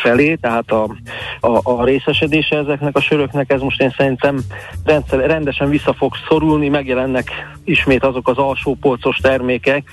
felé, 0.00 0.34
tehát 0.34 0.70
a, 0.70 0.96
a, 1.40 1.60
a 1.62 1.84
részesedése 1.84 2.56
ezeknek 2.56 2.96
a 2.96 3.00
söröknek, 3.00 3.52
ez 3.52 3.60
most 3.60 3.80
én 3.80 3.94
szerintem 3.96 4.40
rendszer, 4.84 5.26
rendesen 5.26 5.68
vissza 5.68 5.92
fog 5.92 6.14
szorulni, 6.28 6.68
megjelennek 6.68 7.30
ismét 7.64 8.04
azok 8.04 8.28
az 8.28 8.38
alsó 8.38 8.76
polcos 8.80 9.16
termékek, 9.16 9.90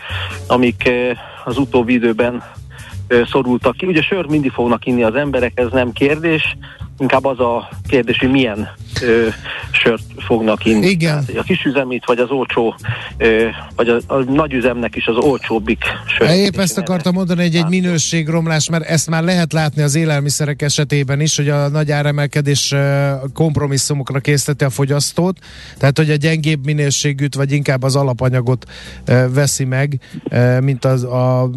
amik 0.48 0.90
az 1.46 1.58
utóbbi 1.58 1.94
időben 1.94 2.44
szorultak 3.32 3.78
ki. 3.78 3.86
Ugye 3.86 4.02
sört 4.02 4.30
mindig 4.30 4.52
fognak 4.52 4.86
inni 4.86 5.04
az 5.04 5.16
emberek, 5.16 5.60
ez 5.60 5.72
nem 5.72 5.92
kérdés, 5.92 6.58
inkább 7.00 7.26
az 7.26 7.40
a 7.40 7.70
kérdés, 7.88 8.18
hogy 8.18 8.32
milyen 8.32 8.68
ö, 9.02 9.28
sört 9.72 10.04
fognak 10.18 10.66
inni. 10.66 10.88
Igen. 10.88 11.14
Hát, 11.14 11.38
a 11.38 11.44
kisüzemit, 11.44 12.06
vagy 12.06 12.20
az 12.20 12.30
olcsó, 12.30 12.76
ö, 13.18 13.48
vagy 13.76 13.90
a, 13.90 14.00
a 14.08 14.24
nagyüzemnek 14.24 14.96
is 14.96 15.06
az 15.08 15.16
olcsóbbik 15.16 15.84
sört. 16.18 16.32
Épp 16.32 16.58
ezt 16.58 16.78
akartam 16.78 17.14
mondani, 17.14 17.42
hogy 17.42 17.56
egy 17.56 17.68
minőségromlás, 17.68 18.70
mert 18.70 18.84
ezt 18.84 19.10
már 19.10 19.24
lehet 19.24 19.54
látni 19.54 19.82
az 19.82 19.96
élelmiszerek 19.96 20.62
esetében 20.62 21.22
is, 21.22 21.36
hogy 21.36 21.50
a 21.50 21.70
nagy 21.70 21.92
áremelkedés 21.92 22.76
kompromisszumokra 23.34 24.20
készíteti 24.20 24.64
a 24.64 24.70
fogyasztót, 24.70 25.38
tehát 25.78 25.98
hogy 25.98 26.10
a 26.10 26.16
gyengébb 26.16 26.66
minőségűt, 26.66 27.36
vagy 27.36 27.52
inkább 27.52 27.84
az 27.84 27.96
alapanyagot 27.96 28.66
veszi 29.34 29.66
meg, 29.66 30.00
mint 30.62 30.86
az 30.86 31.04
a 31.04 31.50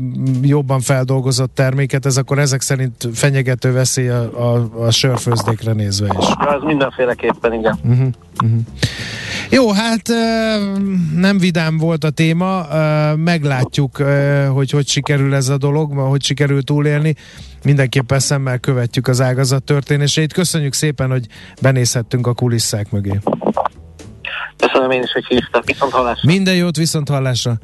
jobban 0.42 0.80
feldolgozott 0.80 1.54
terméket, 1.54 2.06
ez 2.06 2.16
akkor 2.16 2.38
ezek 2.38 2.61
szerint 2.61 3.09
fenyegető 3.12 3.73
veszély 3.73 4.09
a, 4.09 4.54
a, 4.54 4.85
a 4.87 4.90
sörfőzdékre 5.37 5.73
nézve 5.73 6.17
is. 6.19 6.27
Ja, 6.41 6.55
ez 6.55 6.63
mindenféleképpen, 6.63 7.53
igen. 7.53 7.79
Uh-huh, 7.83 8.09
uh-huh. 8.43 8.61
Jó, 9.51 9.73
hát 9.73 10.09
nem 11.17 11.39
vidám 11.39 11.79
volt 11.79 12.05
a 12.05 12.11
téma, 12.11 12.67
meglátjuk, 13.17 13.97
hogy 14.53 14.71
hogy 14.71 14.89
sikerül 14.89 15.35
ez 15.35 15.49
a 15.49 15.57
dolog, 15.57 15.93
hogy 15.93 16.23
sikerül 16.23 16.63
túlélni. 16.63 17.15
Mindenképpen 17.65 18.19
szemmel 18.19 18.59
követjük 18.59 19.09
az 19.09 19.21
ágazat 19.21 19.63
történéseit. 19.63 20.33
Köszönjük 20.33 20.73
szépen, 20.73 21.11
hogy 21.11 21.27
benézhettünk 21.63 22.27
a 22.27 22.35
kulisszák 22.35 22.91
mögé. 22.91 23.19
Köszönöm 24.57 24.91
én 24.91 25.03
is, 25.03 25.13
hogy 25.13 25.27
hívtak. 25.27 25.67
Viszont 25.67 25.93
hallásra. 25.93 26.33
Minden 26.33 26.55
jót, 26.55 26.77
viszont 26.77 27.09
hallásra. 27.09 27.59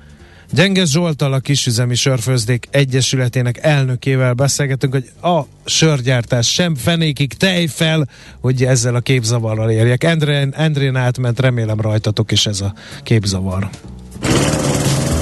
Gyenges 0.51 0.91
Zsoltal 0.91 1.33
a 1.33 1.39
Kisüzemi 1.39 1.95
Sörfőzdék 1.95 2.69
Egyesületének 2.71 3.59
elnökével 3.63 4.33
beszélgetünk, 4.33 4.93
hogy 4.93 5.11
a 5.33 5.43
sörgyártás 5.65 6.53
sem 6.53 6.75
fenékig 6.75 7.35
tej 7.35 7.67
fel, 7.67 8.09
hogy 8.41 8.65
ezzel 8.65 8.95
a 8.95 9.01
képzavarral 9.01 9.71
érjek. 9.71 10.05
Endrén, 10.05 10.53
Endrén 10.57 10.97
átment, 10.97 11.41
remélem 11.41 11.81
rajtatok 11.81 12.33
is 12.33 12.47
ez 12.47 12.61
a 12.61 12.75
képzavar. 13.03 13.69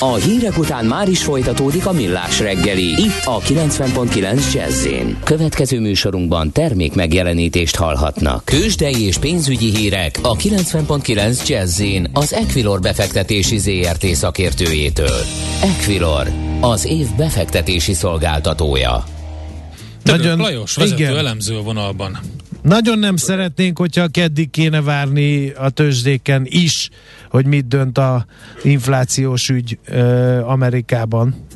A 0.00 0.14
hírek 0.14 0.58
után 0.58 0.84
már 0.84 1.08
is 1.08 1.22
folytatódik 1.22 1.86
a 1.86 1.92
millás 1.92 2.40
reggeli. 2.40 2.84
Itt 2.84 3.24
a 3.24 3.40
90.9 3.40 4.52
jazz 4.52 4.86
Következő 5.24 5.80
műsorunkban 5.80 6.52
termék 6.52 6.94
megjelenítést 6.94 7.76
hallhatnak. 7.76 8.44
Kősdei 8.44 9.02
és 9.02 9.18
pénzügyi 9.18 9.76
hírek 9.76 10.18
a 10.22 10.36
90.9 10.36 11.46
jazz 11.48 11.82
az 12.12 12.32
Equilor 12.32 12.80
befektetési 12.80 13.58
ZRT 13.58 14.06
szakértőjétől. 14.06 15.20
Equilor, 15.62 16.30
az 16.60 16.86
év 16.86 17.06
befektetési 17.16 17.92
szolgáltatója. 17.92 19.04
Nagyon, 20.02 20.38
Lajos, 20.38 20.74
vezető 20.74 21.02
igen. 21.02 21.16
elemző 21.16 21.60
vonalban. 21.60 22.18
Nagyon 22.62 22.98
nem 22.98 23.16
szeretnénk, 23.16 23.78
hogyha 23.78 24.08
keddig 24.08 24.50
kéne 24.50 24.82
várni 24.82 25.50
a 25.50 25.70
tőzsdéken 25.70 26.42
is, 26.44 26.90
hogy 27.30 27.46
mit 27.46 27.68
dönt 27.68 27.98
a 27.98 28.24
inflációs 28.62 29.48
ügy 29.48 29.78
ö, 29.88 30.38
Amerikában. 30.40 31.46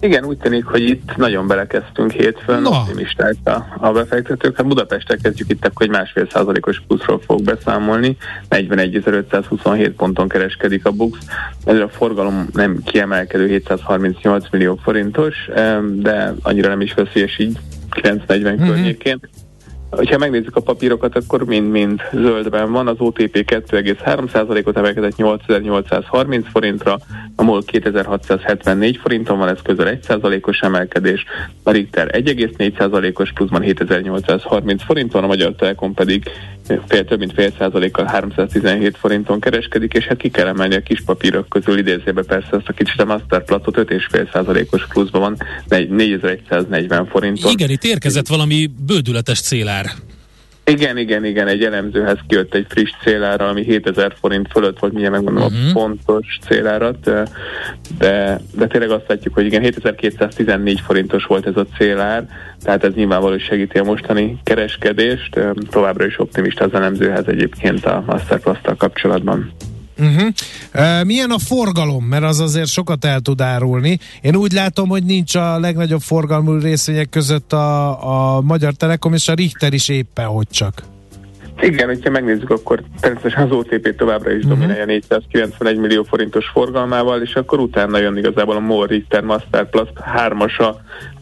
Igen, 0.00 0.24
úgy 0.24 0.38
tűnik, 0.38 0.64
hogy 0.64 0.82
itt 0.82 1.16
nagyon 1.16 1.46
belekezdtünk 1.46 2.12
hétfőn, 2.12 2.62
no. 2.62 2.70
optimisták 2.70 3.34
a, 3.44 3.64
a 3.78 3.92
befektetők. 3.92 4.56
Hát 4.56 4.66
Budapestre 4.66 5.16
kezdjük 5.16 5.50
itt, 5.50 5.70
hogy 5.74 5.88
másfél 5.88 6.28
százalékos 6.30 6.82
pluszról 6.86 7.20
fog 7.20 7.42
beszámolni. 7.42 8.16
41.527 8.50 9.92
ponton 9.96 10.28
kereskedik 10.28 10.86
a 10.86 10.90
BUX. 10.90 11.18
Ez 11.64 11.78
a 11.78 11.88
forgalom 11.88 12.48
nem 12.52 12.82
kiemelkedő 12.84 13.46
738 13.46 14.50
millió 14.50 14.78
forintos, 14.82 15.34
de 15.96 16.34
annyira 16.42 16.68
nem 16.68 16.80
is 16.80 16.94
veszélyes 16.94 17.38
így 17.38 17.58
940 17.90 18.54
mm-hmm. 18.54 18.66
környékén. 18.66 19.20
Ha 20.04 20.18
megnézzük 20.18 20.56
a 20.56 20.60
papírokat, 20.60 21.16
akkor 21.16 21.44
mind-mind 21.44 22.00
zöldben 22.12 22.72
van. 22.72 22.88
Az 22.88 22.96
OTP 22.98 23.44
2,3%-ot 23.50 24.76
emelkedett 24.76 25.16
8830 25.16 26.48
forintra, 26.48 26.98
a 27.36 27.42
MOL 27.42 27.62
2674 27.64 28.96
forinton 28.96 29.38
van, 29.38 29.48
ez 29.48 29.62
közel 29.62 29.98
1%-os 30.02 30.60
emelkedés, 30.60 31.24
a 31.62 31.70
Richter 31.70 32.10
1,4%-os 32.12 33.32
pluszban 33.32 33.62
7830 33.62 34.82
forinton, 34.82 35.24
a 35.24 35.26
Magyar 35.26 35.52
Telekom 35.52 35.94
pedig 35.94 36.30
fél, 36.86 37.04
több 37.04 37.18
mint 37.18 37.32
fél 37.32 37.52
százalékkal 37.58 38.04
317 38.04 38.96
forinton 38.96 39.40
kereskedik, 39.40 39.92
és 39.92 40.04
hát 40.04 40.16
ki 40.16 40.30
kell 40.30 40.46
emelni 40.46 40.74
a 40.74 40.80
kis 40.80 41.02
papírok 41.04 41.48
közül 41.48 41.78
idézébe 41.78 42.22
persze 42.22 42.48
azt 42.50 42.68
a 42.68 42.72
kicsit 42.72 43.00
a 43.00 43.04
Masterplatot 43.04 43.76
5,5 43.76 44.32
százalékos 44.32 44.86
pluszban 44.86 45.20
van 45.20 45.36
4140 45.68 47.06
forinton. 47.06 47.52
Igen, 47.52 47.70
itt 47.70 47.84
érkezett 47.84 48.26
valami 48.26 48.70
bődületes 48.86 49.40
célár. 49.40 49.86
Igen, 50.70 50.96
igen, 50.96 51.24
igen, 51.24 51.46
egy 51.46 51.64
elemzőhez 51.64 52.18
kijött 52.28 52.54
egy 52.54 52.66
friss 52.68 52.90
célára, 53.02 53.48
ami 53.48 53.62
7000 53.62 54.14
forint 54.20 54.48
fölött 54.50 54.78
volt, 54.78 54.92
milyen 54.92 55.10
megmondom 55.10 55.42
uh-huh. 55.42 55.58
a 55.58 55.64
mhm. 55.64 55.72
pontos 55.72 56.38
célárat, 56.48 57.10
de, 57.98 58.40
de 58.54 58.66
tényleg 58.66 58.90
azt 58.90 59.08
látjuk, 59.08 59.34
hogy 59.34 59.46
igen, 59.46 59.62
7214 59.62 60.80
forintos 60.80 61.24
volt 61.24 61.46
ez 61.46 61.56
a 61.56 61.66
célár, 61.76 62.28
tehát 62.62 62.84
ez 62.84 62.94
nyilvánvalóan 62.94 63.38
segíti 63.38 63.78
a 63.78 63.84
mostani 63.84 64.38
kereskedést, 64.42 65.40
továbbra 65.70 66.06
is 66.06 66.18
optimista 66.18 66.64
az 66.64 66.74
elemzőhez 66.74 67.26
egyébként 67.26 67.84
a 67.86 68.04
Masterplast 68.06 68.76
kapcsolatban. 68.76 69.52
Uh-huh. 69.98 70.28
Uh, 70.74 71.04
milyen 71.04 71.30
a 71.30 71.38
forgalom? 71.38 72.04
Mert 72.04 72.24
az 72.24 72.40
azért 72.40 72.68
sokat 72.68 73.04
el 73.04 73.20
tud 73.20 73.40
árulni. 73.40 73.98
Én 74.20 74.36
úgy 74.36 74.52
látom, 74.52 74.88
hogy 74.88 75.04
nincs 75.04 75.34
a 75.34 75.58
legnagyobb 75.58 76.00
forgalmú 76.00 76.58
részvények 76.58 77.08
között 77.08 77.52
a, 77.52 78.36
a 78.36 78.40
Magyar 78.40 78.72
Telekom 78.72 79.12
és 79.12 79.28
a 79.28 79.34
Richter 79.34 79.72
is 79.72 79.88
éppen 79.88 80.26
hogy 80.26 80.48
csak. 80.50 80.82
Igen, 81.60 81.86
hogyha 81.86 82.10
megnézzük, 82.10 82.50
akkor 82.50 82.82
természetesen 83.00 83.42
az 83.42 83.56
OTP 83.56 83.96
továbbra 83.96 84.30
is 84.30 84.36
uh-huh. 84.36 84.52
dominálja 84.52 84.84
491 84.84 85.76
millió 85.76 86.02
forintos 86.02 86.46
forgalmával, 86.46 87.22
és 87.22 87.34
akkor 87.34 87.58
utána 87.58 87.98
jön 87.98 88.16
igazából 88.16 88.56
a 88.56 88.60
MOL 88.60 88.86
Richter 88.86 89.22
Master 89.22 89.70
Plus 89.70 89.88
3-asa 90.16 90.74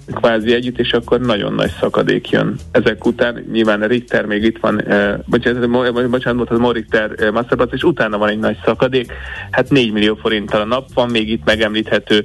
kvázi 0.07 0.55
együtt, 0.55 0.79
és 0.79 0.93
akkor 0.93 1.21
nagyon 1.21 1.55
nagy 1.55 1.71
szakadék 1.81 2.31
jön. 2.31 2.57
Ezek 2.71 3.07
után 3.07 3.45
nyilván 3.53 3.83
a 3.83 3.87
Richter 3.87 4.27
még 4.27 4.43
itt 4.43 4.59
van, 4.61 4.83
eh, 4.83 5.15
bocsánat, 5.27 6.11
bocsánat, 6.11 6.51
az 6.51 6.59
MOL 6.59 6.73
Richter 6.73 7.11
eh, 7.17 7.31
Master 7.31 7.57
Plus, 7.57 7.73
és 7.73 7.83
utána 7.83 8.19
van 8.19 8.29
egy 8.29 8.39
nagy 8.39 8.59
szakadék, 8.65 9.13
hát 9.51 9.71
4 9.71 9.93
millió 9.93 10.15
forinttal 10.15 10.61
a 10.61 10.65
nap 10.65 10.93
van, 10.95 11.11
még 11.11 11.31
itt 11.31 11.45
megemlíthető. 11.45 12.25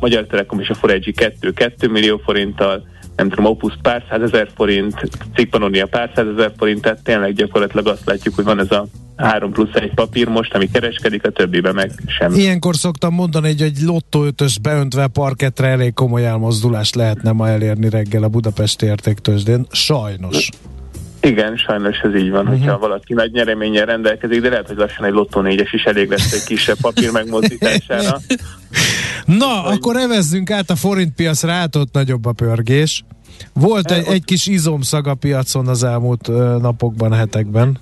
Magyar 0.00 0.26
Telekom 0.26 0.60
és 0.60 0.68
a 0.70 0.74
Foregi 0.74 1.12
2, 1.12 1.52
2 1.52 1.88
millió 1.88 2.20
forinttal, 2.24 2.86
nem 3.20 3.28
tudom, 3.28 3.44
Opus 3.44 3.78
pár 3.82 4.04
százezer 4.10 4.48
forint, 4.54 4.94
Cikpanonia 5.34 5.86
pár 5.86 6.10
százezer 6.14 6.52
forint, 6.56 6.80
tehát 6.80 7.02
tényleg 7.02 7.32
gyakorlatilag 7.32 7.86
azt 7.86 8.06
látjuk, 8.06 8.34
hogy 8.34 8.44
van 8.44 8.60
ez 8.60 8.70
a 8.70 8.86
3 9.16 9.52
plusz 9.52 9.74
egy 9.74 9.94
papír 9.94 10.28
most, 10.28 10.54
ami 10.54 10.70
kereskedik, 10.70 11.26
a 11.26 11.30
többibe 11.30 11.72
meg 11.72 11.90
sem. 12.06 12.34
Ilyenkor 12.34 12.76
szoktam 12.76 13.14
mondani, 13.14 13.46
hogy 13.46 13.62
egy 13.62 13.78
lottó 13.80 14.24
ötös 14.24 14.58
beöntve 14.58 15.06
parketre 15.06 15.66
elég 15.66 15.94
komoly 15.94 16.26
elmozdulást 16.26 16.94
lehetne 16.94 17.32
ma 17.32 17.48
elérni 17.48 17.88
reggel 17.88 18.22
a 18.22 18.28
Budapesti 18.28 18.86
értéktősdén. 18.86 19.66
Sajnos. 19.70 20.48
Igen, 21.20 21.56
sajnos 21.56 21.98
ez 21.98 22.14
így 22.14 22.30
van, 22.30 22.40
uh-huh. 22.40 22.58
hogyha 22.58 22.78
valaki 22.78 23.14
nagy 23.14 23.32
nyereménnyel 23.32 23.86
rendelkezik, 23.86 24.40
de 24.40 24.48
lehet, 24.48 24.66
hogy 24.66 24.76
lassan 24.76 25.04
egy 25.04 25.12
lottó 25.12 25.40
négyes 25.40 25.72
is 25.72 25.82
elég 25.82 26.08
lesz 26.10 26.32
egy 26.32 26.44
kisebb 26.44 26.76
papír 26.80 27.10
megmozdítására. 27.10 28.18
Na, 29.24 29.46
hogy... 29.46 29.76
akkor 29.76 29.96
evezzünk 29.96 30.50
át 30.50 30.70
a 30.70 30.76
forintpiacra, 30.76 31.52
át 31.52 31.76
ott 31.76 31.92
nagyobb 31.92 32.24
a 32.24 32.32
pörgés. 32.32 33.04
Volt 33.52 33.90
egy, 33.90 34.06
egy 34.06 34.24
kis 34.24 34.46
izomszag 34.46 35.06
a 35.06 35.14
piacon 35.14 35.68
az 35.68 35.82
elmúlt 35.82 36.28
napokban, 36.60 37.12
hetekben. 37.12 37.78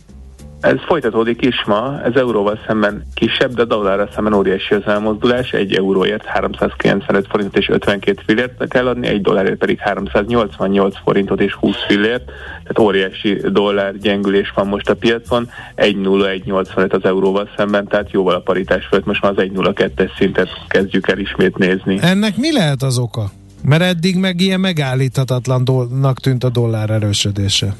Ez 0.60 0.76
folytatódik 0.86 1.42
is 1.42 1.64
ma, 1.66 2.00
ez 2.04 2.14
euróval 2.14 2.58
szemben 2.66 3.06
kisebb, 3.14 3.54
de 3.54 3.64
dollárra 3.64 4.08
szemben 4.14 4.32
óriási 4.32 4.74
az 4.74 4.86
elmozdulás, 4.86 5.52
egy 5.52 5.74
euróért 5.74 6.24
395 6.24 7.26
forintot 7.30 7.56
és 7.56 7.68
52 7.68 8.22
fillért 8.26 8.68
kell 8.68 8.86
adni, 8.86 9.06
egy 9.06 9.20
dollárért 9.20 9.58
pedig 9.58 9.78
388 9.78 10.94
forintot 11.04 11.40
és 11.40 11.52
20 11.52 11.76
fillért, 11.86 12.24
tehát 12.24 12.78
óriási 12.78 13.40
dollár 13.52 13.96
gyengülés 13.96 14.52
van 14.54 14.66
most 14.66 14.90
a 14.90 14.94
piacon, 14.94 15.48
1,0185 15.76 16.92
az 16.92 17.04
euróval 17.04 17.48
szemben, 17.56 17.86
tehát 17.86 18.10
jóval 18.10 18.34
a 18.34 18.40
paritás 18.40 18.86
fölött, 18.86 19.06
most 19.06 19.22
már 19.22 19.32
az 19.36 19.44
1,02-es 19.44 20.16
szintet 20.16 20.48
kezdjük 20.68 21.08
el 21.08 21.18
ismét 21.18 21.56
nézni. 21.56 21.98
Ennek 22.00 22.36
mi 22.36 22.52
lehet 22.52 22.82
az 22.82 22.98
oka? 22.98 23.30
Mert 23.62 23.82
eddig 23.82 24.16
meg 24.16 24.40
ilyen 24.40 24.60
megállíthatatlannak 24.60 26.20
tűnt 26.20 26.44
a 26.44 26.48
dollár 26.48 26.90
erősödése. 26.90 27.74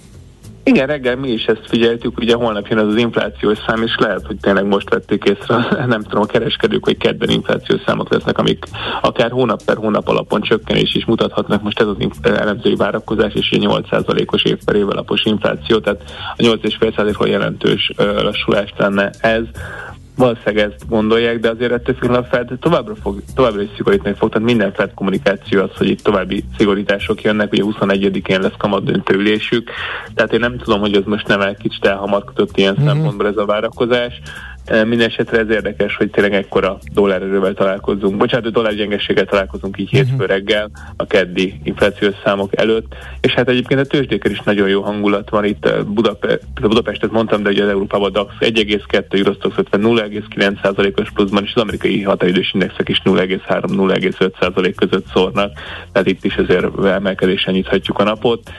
Igen, 0.69 0.87
reggel 0.87 1.17
mi 1.17 1.29
is 1.29 1.45
ezt 1.45 1.69
figyeltük, 1.69 2.19
ugye 2.19 2.35
holnap 2.35 2.67
jön 2.67 2.79
az 2.79 2.87
az 2.87 2.97
inflációs 2.97 3.59
szám, 3.67 3.83
és 3.83 3.95
lehet, 3.99 4.27
hogy 4.27 4.37
tényleg 4.41 4.67
most 4.67 4.89
vették 4.89 5.25
észre, 5.25 5.57
nem 5.87 6.03
tudom, 6.03 6.23
a 6.23 6.27
kereskedők, 6.27 6.85
hogy 6.85 6.97
kedden 6.97 7.29
inflációs 7.29 7.81
számok 7.87 8.13
lesznek, 8.13 8.39
amik 8.39 8.65
akár 9.03 9.31
hónap 9.31 9.63
per 9.63 9.77
hónap 9.77 10.09
alapon 10.09 10.41
csökkenés 10.41 10.95
is 10.95 11.05
mutathatnak. 11.05 11.63
Most 11.63 11.81
ez 11.81 11.87
az 11.87 11.97
elemzői 12.23 12.75
várakozás, 12.75 13.33
és 13.35 13.53
8%-os 13.57 14.43
év 14.43 14.59
per 14.65 14.75
év 14.75 14.89
alapos 14.89 15.25
infláció, 15.25 15.79
tehát 15.79 16.03
a 16.37 16.43
8,5%-ról 16.43 17.29
jelentős 17.29 17.93
lassulást 17.97 18.75
lenne 18.79 19.11
ez 19.21 19.43
valószínűleg 20.19 20.71
ezt 20.71 20.89
gondolják, 20.89 21.39
de 21.39 21.49
azért 21.49 21.73
ettől 21.73 21.95
függően 21.95 22.23
a 22.23 22.25
Fed 22.25 22.51
továbbra, 22.61 22.95
fog, 22.95 23.23
továbbra 23.35 23.63
is 23.63 23.69
szigorítani 23.77 24.15
fog, 24.15 24.29
tehát 24.29 24.47
minden 24.47 24.73
Fed 24.73 24.95
kommunikáció 24.95 25.63
az, 25.63 25.71
hogy 25.77 25.89
itt 25.89 26.03
további 26.03 26.45
szigorítások 26.57 27.23
jönnek, 27.23 27.53
ugye 27.53 27.62
21-én 27.66 28.40
lesz 28.40 28.53
kamat 28.59 28.85
döntőülésük, 28.85 29.71
tehát 30.14 30.33
én 30.33 30.40
nem 30.40 30.59
tudom, 30.59 30.81
hogy 30.81 30.97
ez 30.97 31.05
most 31.05 31.27
nem 31.27 31.40
egy 31.40 31.57
kicsit 31.57 31.85
elhamarkodott 31.85 32.57
ilyen 32.57 32.75
mm-hmm. 32.79 32.87
szempontból 32.87 33.27
ez 33.27 33.37
a 33.37 33.47
várakozás, 33.47 34.21
Mindenesetre 34.68 35.38
ez 35.38 35.50
érdekes, 35.50 35.96
hogy 35.96 36.11
tényleg 36.11 36.35
ekkora 36.35 36.78
dollárerővel 36.92 37.54
találkozunk. 37.54 38.16
Bocsánat, 38.16 38.52
dollár 38.52 38.74
gyengességgel 38.74 39.24
találkozunk 39.24 39.78
így 39.78 39.90
hétfő 39.90 40.14
mhm. 40.14 40.24
reggel 40.24 40.70
a 40.96 41.07
keddi 41.07 41.61
inflációs 41.62 42.14
számok 42.24 42.57
előtt. 42.57 42.94
És 43.20 43.33
hát 43.33 43.48
egyébként 43.48 43.81
a 43.81 43.85
tőzsdéken 43.85 44.31
is 44.31 44.40
nagyon 44.40 44.68
jó 44.68 44.83
hangulat 44.83 45.31
van 45.31 45.44
itt. 45.44 45.85
Budape- 45.87 46.44
Budapestet 46.61 47.11
mondtam, 47.11 47.42
de 47.42 47.50
ugye 47.50 47.62
az 47.62 47.68
Európában 47.68 48.12
DAX 48.12 48.33
1,2, 48.40 49.14
Eurostox 49.14 49.57
50 49.57 49.81
0,9%-os 49.81 51.11
pluszban, 51.11 51.44
és 51.44 51.52
az 51.54 51.62
amerikai 51.62 52.02
határidős 52.02 52.50
indexek 52.54 52.88
is 52.88 53.02
0,3-0,5% 53.04 54.72
között 54.76 55.07
szórnak. 55.14 55.52
Tehát 55.92 56.09
itt 56.09 56.24
is 56.24 56.37
azért 56.37 56.85
emelkedésen 56.85 57.54
nyithatjuk 57.54 57.98
a 57.98 58.04
napot 58.04 58.50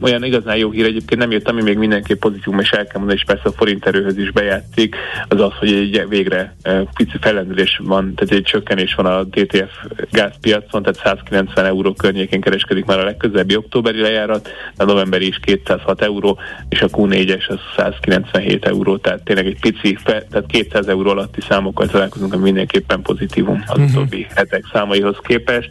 olyan 0.00 0.24
igazán 0.24 0.56
jó 0.56 0.70
hír 0.70 0.84
egyébként 0.84 1.20
nem 1.20 1.30
jött, 1.30 1.48
ami 1.48 1.62
még 1.62 1.78
mindenképp 1.78 2.20
pozitívum, 2.20 2.60
és 2.60 2.70
el 2.70 2.86
kell 2.86 2.98
mondani, 2.98 3.18
és 3.18 3.24
persze 3.24 3.42
a 3.44 3.52
forint 3.52 3.86
erőhöz 3.86 4.18
is 4.18 4.30
bejátszik, 4.30 4.96
az 5.28 5.40
az, 5.40 5.52
hogy 5.58 5.72
egy 5.72 6.08
végre 6.08 6.56
pici 6.94 7.16
fellendülés 7.20 7.80
van, 7.84 8.14
tehát 8.14 8.34
egy 8.34 8.42
csökkenés 8.42 8.94
van 8.94 9.06
a 9.06 9.22
DTF 9.24 9.72
gázpiacon, 10.10 10.82
tehát 10.82 11.00
190 11.04 11.64
euró 11.64 11.92
környékén 11.92 12.40
kereskedik 12.40 12.84
már 12.84 12.98
a 12.98 13.04
legközelebbi 13.04 13.56
októberi 13.56 14.00
lejárat, 14.00 14.48
a 14.76 14.84
novemberi 14.84 15.26
is 15.26 15.38
206 15.38 16.02
euró, 16.02 16.38
és 16.68 16.82
a 16.82 16.88
Q4-es 16.88 17.48
az 17.48 17.58
197 17.76 18.66
euró, 18.66 18.96
tehát 18.96 19.22
tényleg 19.24 19.46
egy 19.46 19.60
pici, 19.60 19.98
tehát 20.04 20.44
200 20.46 20.88
euró 20.88 21.10
alatti 21.10 21.40
számokkal 21.40 21.86
találkozunk, 21.86 22.32
ami 22.32 22.42
mindenképpen 22.42 23.02
pozitívum 23.02 23.64
az 23.66 23.78
uh-huh. 23.78 23.94
utóbbi 23.94 24.26
hetek 24.34 24.64
számaihoz 24.72 25.16
képest 25.22 25.70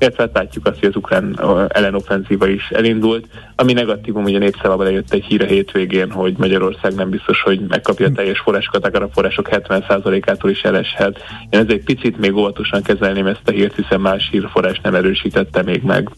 illetve 0.00 0.22
hát 0.22 0.34
látjuk 0.34 0.66
azt, 0.66 0.78
hogy 0.78 0.88
az 0.88 0.96
ukrán 0.96 1.40
ellenoffenzíva 1.68 2.48
is 2.48 2.70
elindult. 3.10 3.52
Ami 3.56 3.72
negatívum, 3.72 4.24
ugye 4.24 4.38
népszavában 4.38 4.86
lejött 4.86 5.12
egy 5.12 5.24
hír 5.24 5.42
a 5.42 5.46
hétvégén, 5.46 6.10
hogy 6.10 6.34
Magyarország 6.36 6.94
nem 6.94 7.10
biztos, 7.10 7.40
hogy 7.42 7.60
megkapja 7.68 8.06
a 8.06 8.12
teljes 8.12 8.38
forrásokat, 8.38 8.84
akár 8.84 9.02
a 9.02 9.08
források 9.12 9.48
70%-ától 9.50 10.50
is 10.50 10.60
eleshet. 10.62 11.18
Én 11.50 11.60
ezért 11.60 11.84
picit 11.84 12.18
még 12.18 12.36
óvatosan 12.36 12.82
kezelném 12.82 13.26
ezt 13.26 13.42
a 13.44 13.50
hírt, 13.50 13.74
hiszen 13.74 14.00
más 14.00 14.28
hírforrás 14.30 14.80
nem 14.82 14.94
erősítette 14.94 15.62
még 15.62 15.82
meg. 15.82 16.10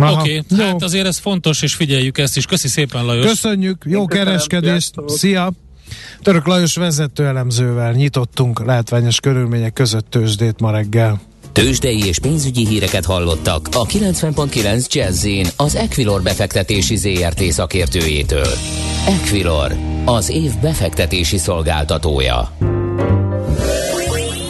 Oké, 0.00 0.12
okay. 0.12 0.66
hát 0.66 0.82
azért 0.82 1.06
ez 1.06 1.18
fontos, 1.18 1.62
és 1.62 1.74
figyeljük 1.74 2.18
ezt 2.18 2.36
is. 2.36 2.46
Köszi 2.46 2.68
szépen, 2.68 3.04
Lajos. 3.04 3.26
Köszönjük, 3.26 3.84
jó 3.86 4.00
Én 4.00 4.06
kereskedést, 4.06 4.94
szia! 5.06 5.52
Török 6.22 6.46
Lajos 6.46 6.76
vezető 6.76 7.26
elemzővel 7.26 7.92
nyitottunk 7.92 8.64
látványos 8.64 9.20
körülmények 9.20 9.72
között 9.72 10.10
tőzsdét 10.10 10.60
ma 10.60 10.70
reggel. 10.70 11.20
Tőzsdei 11.52 12.06
és 12.06 12.18
pénzügyi 12.18 12.66
híreket 12.66 13.04
hallottak 13.04 13.68
a 13.72 13.86
90.9 13.86 14.86
jazz 14.88 15.26
az 15.56 15.74
Equilor 15.74 16.22
befektetési 16.22 16.96
ZRT 16.96 17.42
szakértőjétől. 17.42 18.52
Equilor, 19.06 19.76
az 20.04 20.30
év 20.30 20.52
befektetési 20.60 21.38
szolgáltatója. 21.38 22.56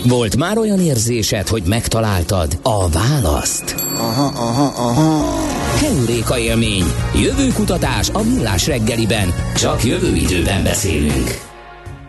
Volt 0.05 0.37
már 0.37 0.59
olyan 0.59 0.81
érzésed, 0.81 1.49
hogy 1.49 1.63
megtaláltad 1.67 2.59
a 2.63 2.89
választ? 2.89 3.75
Aha, 3.97 4.25
aha, 4.25 4.89
aha. 4.89 5.37
Heuréka 5.77 6.39
élmény, 6.39 6.85
jövőkutatás 7.15 8.09
a 8.11 8.23
millás 8.23 8.67
reggeliben, 8.67 9.35
csak 9.57 9.85
jövő 9.85 10.15
időben 10.15 10.63
beszélünk. 10.63 11.52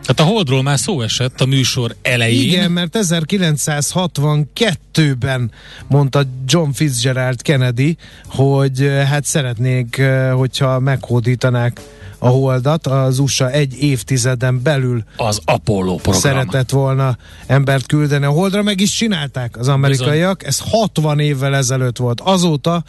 Hát 0.08 0.20
a 0.20 0.24
Holdról 0.24 0.64
már 0.64 0.80
szó 0.80 1.02
esett 1.02 1.42
a 1.42 1.46
műsor 1.46 1.96
elején. 2.02 2.42
Igen, 2.42 2.72
mert 2.72 2.98
1962-ben 3.00 5.52
mondta 5.88 6.24
John 6.46 6.70
Fitzgerald 6.70 7.42
Kennedy, 7.42 7.98
hogy 8.28 8.82
eh, 8.82 9.08
hát 9.08 9.26
szeretnék, 9.26 9.98
eh, 9.98 10.34
hogyha 10.34 10.80
meghódítanák 10.80 11.82
a 12.18 12.28
holdat, 12.28 12.88
az 12.88 13.20
USA 13.20 13.52
egy 13.52 13.76
évtizeden 13.80 14.62
belül 14.62 15.04
az 15.18 15.40
Apollo 15.46 15.96
program. 15.96 16.22
szeretett 16.22 16.70
volna 16.70 17.18
embert 17.48 17.86
küldeni 17.86 18.26
a 18.26 18.30
holdra, 18.30 18.64
meg 18.64 18.80
is 18.80 18.92
csinálták 18.92 19.58
az 19.58 19.68
amerikaiak. 19.68 20.38
Bizony. 20.38 20.50
Ez 20.50 20.60
60 20.72 21.20
évvel 21.20 21.56
ezelőtt 21.56 21.98
volt. 21.98 22.22
Azóta 22.22 22.84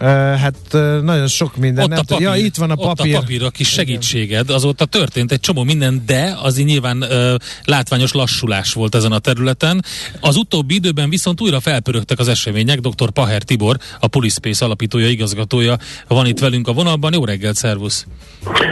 Uh, 0.00 0.06
hát 0.34 0.56
uh, 0.72 1.00
nagyon 1.02 1.26
sok 1.26 1.56
minden. 1.56 1.84
Ott 1.84 1.90
nem 1.90 1.98
a 1.98 2.02
papír, 2.06 2.26
ja, 2.26 2.34
itt 2.34 2.56
van 2.56 2.70
a 2.70 2.74
papír. 2.74 3.14
Ott 3.14 3.18
a 3.18 3.20
papír, 3.20 3.42
a 3.42 3.50
kis 3.50 3.68
segítséged, 3.68 4.50
azóta 4.50 4.84
történt 4.84 5.32
egy 5.32 5.40
csomó 5.40 5.62
minden, 5.62 6.02
de 6.06 6.36
az 6.42 6.56
nyilván 6.56 7.02
uh, 7.02 7.34
látványos 7.64 8.12
lassulás 8.12 8.72
volt 8.72 8.94
ezen 8.94 9.12
a 9.12 9.18
területen. 9.18 9.84
Az 10.20 10.36
utóbbi 10.36 10.74
időben 10.74 11.10
viszont 11.10 11.40
újra 11.40 11.60
felpörögtek 11.60 12.18
az 12.18 12.28
események. 12.28 12.80
Dr. 12.80 13.10
Paher 13.10 13.42
Tibor, 13.42 13.76
a 14.00 14.06
Police 14.06 14.64
alapítója, 14.64 15.08
igazgatója 15.08 15.76
van 16.08 16.26
itt 16.26 16.38
velünk 16.38 16.68
a 16.68 16.72
vonalban. 16.72 17.12
Jó 17.12 17.24
reggelt, 17.24 17.56
szervusz! 17.56 18.06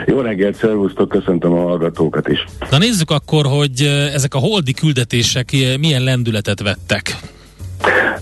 Jó 0.07 0.21
reggelt, 0.21 0.57
szervusztok, 0.57 1.09
köszöntöm 1.09 1.53
a 1.53 1.63
hallgatókat 1.63 2.29
is. 2.29 2.45
Na 2.71 2.79
nézzük 2.79 3.11
akkor, 3.11 3.47
hogy 3.47 3.83
ezek 4.13 4.35
a 4.35 4.39
holdi 4.39 4.73
küldetések 4.73 5.51
milyen 5.79 6.03
lendületet 6.03 6.63
vettek. 6.63 7.17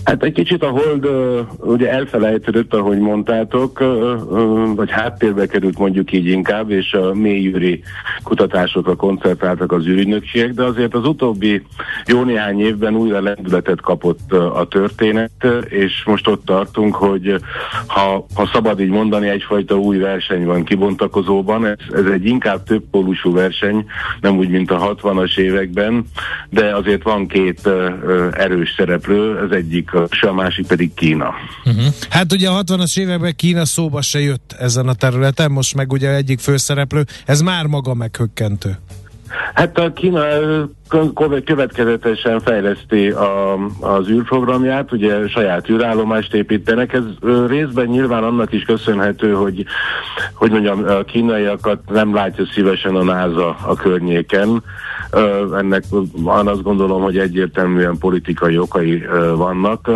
Hát 0.03 0.23
egy 0.23 0.33
kicsit 0.33 0.63
a 0.63 0.69
hold 0.69 1.07
ugye 1.57 1.91
elfelejtődött, 1.91 2.73
ahogy 2.73 2.99
mondtátok, 2.99 3.83
vagy 4.75 4.91
háttérbe 4.91 5.45
került 5.45 5.77
mondjuk 5.77 6.11
így 6.11 6.27
inkább, 6.27 6.69
és 6.69 6.93
a 6.93 7.13
mélyűri 7.13 7.83
kutatásokra 8.23 8.95
koncentráltak 8.95 9.71
az 9.71 9.87
űrügynökségek, 9.87 10.51
de 10.53 10.63
azért 10.63 10.93
az 10.93 11.07
utóbbi 11.07 11.61
jó 12.05 12.23
néhány 12.23 12.59
évben 12.59 12.95
újra 12.95 13.21
lendületet 13.21 13.81
kapott 13.81 14.31
a 14.33 14.67
történet, 14.69 15.47
és 15.67 16.03
most 16.05 16.27
ott 16.27 16.45
tartunk, 16.45 16.95
hogy 16.95 17.35
ha, 17.87 18.25
ha 18.35 18.49
szabad 18.53 18.79
így 18.79 18.89
mondani, 18.89 19.27
egyfajta 19.29 19.75
új 19.75 19.97
verseny 19.97 20.45
van 20.45 20.63
kibontakozóban, 20.63 21.65
ez, 21.65 21.77
ez 21.91 22.05
egy 22.05 22.25
inkább 22.25 22.63
több 22.63 22.83
pólusú 22.91 23.33
verseny, 23.33 23.85
nem 24.21 24.37
úgy, 24.37 24.49
mint 24.49 24.71
a 24.71 24.95
60-as 24.95 25.37
években, 25.37 26.05
de 26.49 26.75
azért 26.75 27.03
van 27.03 27.27
két 27.27 27.69
erős 28.31 28.73
szereplő, 28.77 29.35
az 29.35 29.51
egyik 29.53 29.93
a 29.93 30.07
a 30.21 30.33
másik 30.33 30.67
pedig 30.67 30.93
Kína. 30.93 31.33
Uh-huh. 31.65 31.85
Hát 32.09 32.31
ugye 32.31 32.49
a 32.49 32.63
60-as 32.63 32.99
években 32.99 33.35
Kína 33.35 33.65
szóba 33.65 34.01
se 34.01 34.19
jött 34.19 34.55
ezen 34.59 34.87
a 34.87 34.93
területen, 34.93 35.51
most 35.51 35.75
meg 35.75 35.91
ugye 35.91 36.09
egyik 36.09 36.39
főszereplő, 36.39 37.05
ez 37.25 37.41
már 37.41 37.65
maga 37.65 37.93
meghökkentő. 37.93 38.77
Hát 39.53 39.77
a 39.77 39.93
Kína 39.93 40.23
következetesen 41.45 42.39
fejleszti 42.39 43.09
a, 43.09 43.53
az 43.79 44.09
űrprogramját, 44.09 44.91
ugye 44.91 45.27
saját 45.27 45.69
űrállomást 45.69 46.33
építenek. 46.33 46.93
Ez 46.93 47.03
részben 47.47 47.85
nyilván 47.85 48.23
annak 48.23 48.53
is 48.53 48.63
köszönhető, 48.63 49.33
hogy, 49.33 49.65
hogy 50.33 50.51
mondjam, 50.51 50.83
a 50.87 51.03
kínaiakat 51.03 51.79
nem 51.89 52.13
látja 52.13 52.45
szívesen 52.53 52.95
a 52.95 53.03
NASA 53.03 53.57
a 53.65 53.75
környéken. 53.75 54.63
Ennek 55.57 55.83
van 56.11 56.47
azt 56.47 56.61
gondolom, 56.61 57.01
hogy 57.01 57.17
egyértelműen 57.17 57.97
politikai 57.97 58.57
okai 58.57 59.05
vannak, 59.35 59.89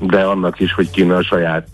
de 0.00 0.20
annak 0.20 0.60
is, 0.60 0.72
hogy 0.72 0.90
Kína 0.90 1.16
a 1.16 1.22
saját 1.22 1.66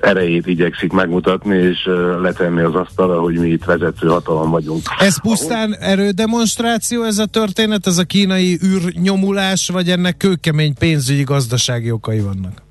erejét 0.00 0.46
igyekszik 0.46 0.92
megmutatni, 0.92 1.56
és 1.56 1.88
letenni 2.22 2.60
az 2.60 2.74
asztalra, 2.74 3.20
hogy 3.20 3.38
mi 3.38 3.48
itt 3.48 3.64
vezető 3.64 4.08
hatalom 4.08 4.50
vagyunk. 4.50 4.82
Ez 4.98 5.20
pusztán 5.20 5.76
erődemonstráció, 5.84 7.02
ez 7.02 7.18
a 7.18 7.26
történet, 7.26 7.86
ez 7.86 7.98
a 7.98 8.04
kínai 8.04 8.58
űrnyomulás, 8.64 9.68
vagy 9.68 9.90
ennek 9.90 10.16
kőkemény 10.16 10.74
pénzügyi 10.74 11.22
gazdasági 11.22 11.90
okai 11.90 12.20
vannak? 12.20 12.63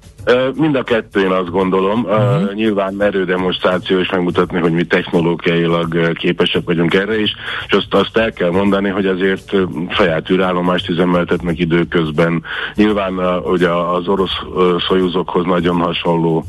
Mind 0.56 0.76
a 0.76 0.84
kettő, 0.84 1.20
én 1.20 1.32
azt 1.32 1.50
gondolom. 1.50 2.04
Uh-huh. 2.04 2.54
Nyilván 2.54 3.02
erődemonstráció 3.02 4.00
is 4.00 4.10
megmutatni, 4.10 4.60
hogy 4.60 4.72
mi 4.72 4.84
technológiailag 4.84 6.14
képesek 6.14 6.62
vagyunk 6.66 6.94
erre 6.94 7.20
is, 7.20 7.34
és 7.68 7.74
azt, 7.74 7.94
azt 7.94 8.18
el 8.18 8.32
kell 8.32 8.50
mondani, 8.50 8.90
hogy 8.90 9.06
azért 9.06 9.56
saját 9.90 10.30
űrállomást 10.30 10.90
üzemeltetnek 10.90 11.60
időközben. 11.60 12.44
Nyilván 12.76 13.20
ugye 13.44 13.70
az 13.70 14.08
orosz 14.08 14.42
szojuzokhoz 14.88 15.46
nagyon 15.46 15.76
hasonló 15.76 16.46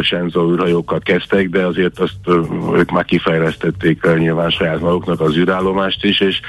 Shenzhou 0.00 0.52
űrhajókat 0.52 1.02
kezdtek, 1.02 1.48
de 1.48 1.66
azért 1.66 1.98
azt 1.98 2.16
ők 2.74 2.90
már 2.90 3.04
kifejlesztették 3.04 4.06
nyilván 4.16 4.50
saját 4.50 4.80
maguknak 4.80 5.20
az 5.20 5.36
űrállomást 5.36 6.04
is, 6.04 6.20
és 6.20 6.40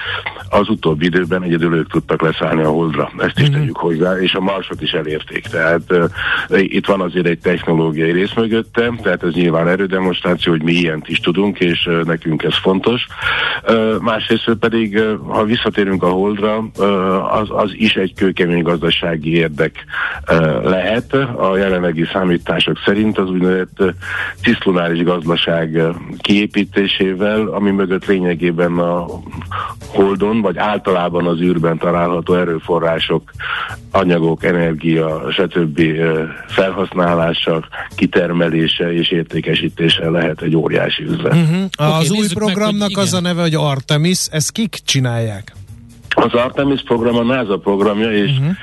az 0.49 0.69
utóbbi 0.69 1.05
időben 1.05 1.43
egyedül 1.43 1.75
ők 1.75 1.91
tudtak 1.91 2.21
leszállni 2.21 2.63
a 2.63 2.69
holdra. 2.69 3.11
Ezt 3.17 3.39
is 3.39 3.43
uh-huh. 3.43 3.59
tegyük 3.59 3.77
hozzá, 3.77 4.17
és 4.19 4.33
a 4.33 4.39
marsot 4.39 4.81
is 4.81 4.91
elérték. 4.91 5.47
Tehát 5.47 5.93
itt 6.55 6.85
van 6.85 7.01
azért 7.01 7.27
egy 7.27 7.39
technológiai 7.39 8.11
rész 8.11 8.33
mögötte, 8.33 8.91
tehát 9.03 9.23
ez 9.23 9.33
nyilván 9.33 9.67
erődemonstráció, 9.67 10.51
hogy 10.51 10.63
mi 10.63 10.71
ilyent 10.71 11.07
is 11.07 11.19
tudunk, 11.19 11.59
és 11.59 11.89
nekünk 12.03 12.43
ez 12.43 12.57
fontos. 12.57 13.07
Másrészt 14.01 14.51
pedig, 14.59 15.01
ha 15.27 15.43
visszatérünk 15.43 16.03
a 16.03 16.09
Holdra, 16.09 16.57
az, 17.31 17.47
az 17.49 17.71
is 17.73 17.95
egy 17.95 18.13
kőkemény 18.13 18.61
gazdasági 18.61 19.35
érdek 19.35 19.85
lehet. 20.63 21.13
A 21.37 21.57
jelenlegi 21.57 22.05
számítások 22.13 22.77
szerint 22.85 23.17
az 23.17 23.29
úgynevezett 23.29 23.83
ciszlunáris 24.41 25.03
gazdaság 25.03 25.81
kiépítésével, 26.17 27.47
ami 27.47 27.71
mögött 27.71 28.05
lényegében 28.05 28.77
a 28.77 29.05
Holdon, 29.87 30.41
vagy 30.41 30.57
általában 30.57 31.27
az 31.27 31.39
űrben 31.39 31.77
található 31.77 32.33
erőforrások, 32.33 33.31
anyagok, 33.91 34.43
energia, 34.43 35.31
stb 35.31 35.81
felhasználása, 36.47 37.67
kitermelése 37.95 38.93
és 38.93 39.11
értékesítése 39.11 40.09
lehet 40.09 40.41
egy 40.41 40.55
óriási 40.55 41.03
üzlet. 41.03 41.33
Uh-huh. 41.33 41.63
Az 41.77 42.05
okay, 42.05 42.19
új 42.19 42.27
programnak 42.33 42.95
meg, 42.95 43.03
az 43.03 43.13
a 43.13 43.21
neve, 43.21 43.41
hogy 43.41 43.55
Artemis, 43.55 44.27
ezt 44.31 44.51
kik 44.51 44.79
csinálják? 44.85 45.55
Az 46.15 46.33
Artemis 46.33 46.81
program 46.83 47.15
a 47.15 47.23
NASA 47.23 47.57
programja, 47.57 48.11
és 48.11 48.31
uh-huh. 48.31 48.55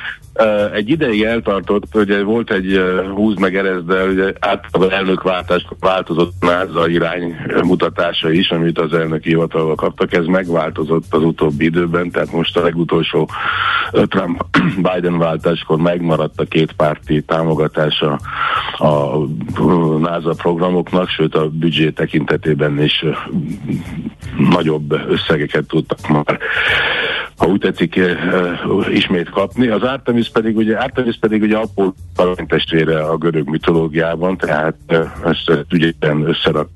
Egy 0.72 0.88
ideig 0.88 1.22
eltartott, 1.22 1.84
hogy 1.92 2.22
volt 2.22 2.50
egy 2.50 2.80
húz 3.14 3.38
meg 3.38 3.56
erezdel, 3.56 4.08
ugye 4.08 4.32
általában 4.40 4.96
elnökváltás 4.98 5.66
változott 5.80 6.32
NASA 6.40 6.88
irány 6.88 7.36
mutatása 7.62 8.30
is, 8.30 8.50
amit 8.50 8.78
az 8.78 8.92
elnöki 8.92 9.28
hivatalval 9.28 9.74
kaptak, 9.74 10.12
ez 10.12 10.24
megváltozott 10.24 11.04
az 11.10 11.22
utóbbi 11.22 11.64
időben, 11.64 12.10
tehát 12.10 12.32
most 12.32 12.56
a 12.56 12.62
legutolsó 12.62 13.28
Trump-Biden 13.92 15.18
váltáskor 15.28 15.78
megmaradt 15.78 16.40
a 16.40 16.44
két 16.44 16.72
párti 16.72 17.22
támogatása 17.22 18.18
a 18.78 19.18
NASA 19.98 20.34
programoknak, 20.36 21.08
sőt 21.08 21.34
a 21.34 21.48
büdzsé 21.48 21.90
tekintetében 21.90 22.82
is 22.82 23.04
nagyobb 24.50 24.92
összegeket 25.08 25.66
tudtak 25.66 26.08
már 26.08 26.38
ha 27.36 27.46
úgy 27.46 27.60
tetszik, 27.60 28.00
ismét 28.90 29.30
kapni. 29.30 29.68
Az 29.68 29.82
Artemis 29.82 30.23
pedig 30.30 30.56
ugye, 30.56 30.76
Artemis 30.76 31.16
pedig 31.20 31.42
ugye 31.42 31.56
Apollo 31.56 32.34
testvére 32.46 33.00
a 33.00 33.16
görög 33.16 33.48
mitológiában, 33.48 34.36
tehát 34.36 34.76
ezt 35.24 35.66
ügyében 35.70 36.28
összerak 36.28 36.68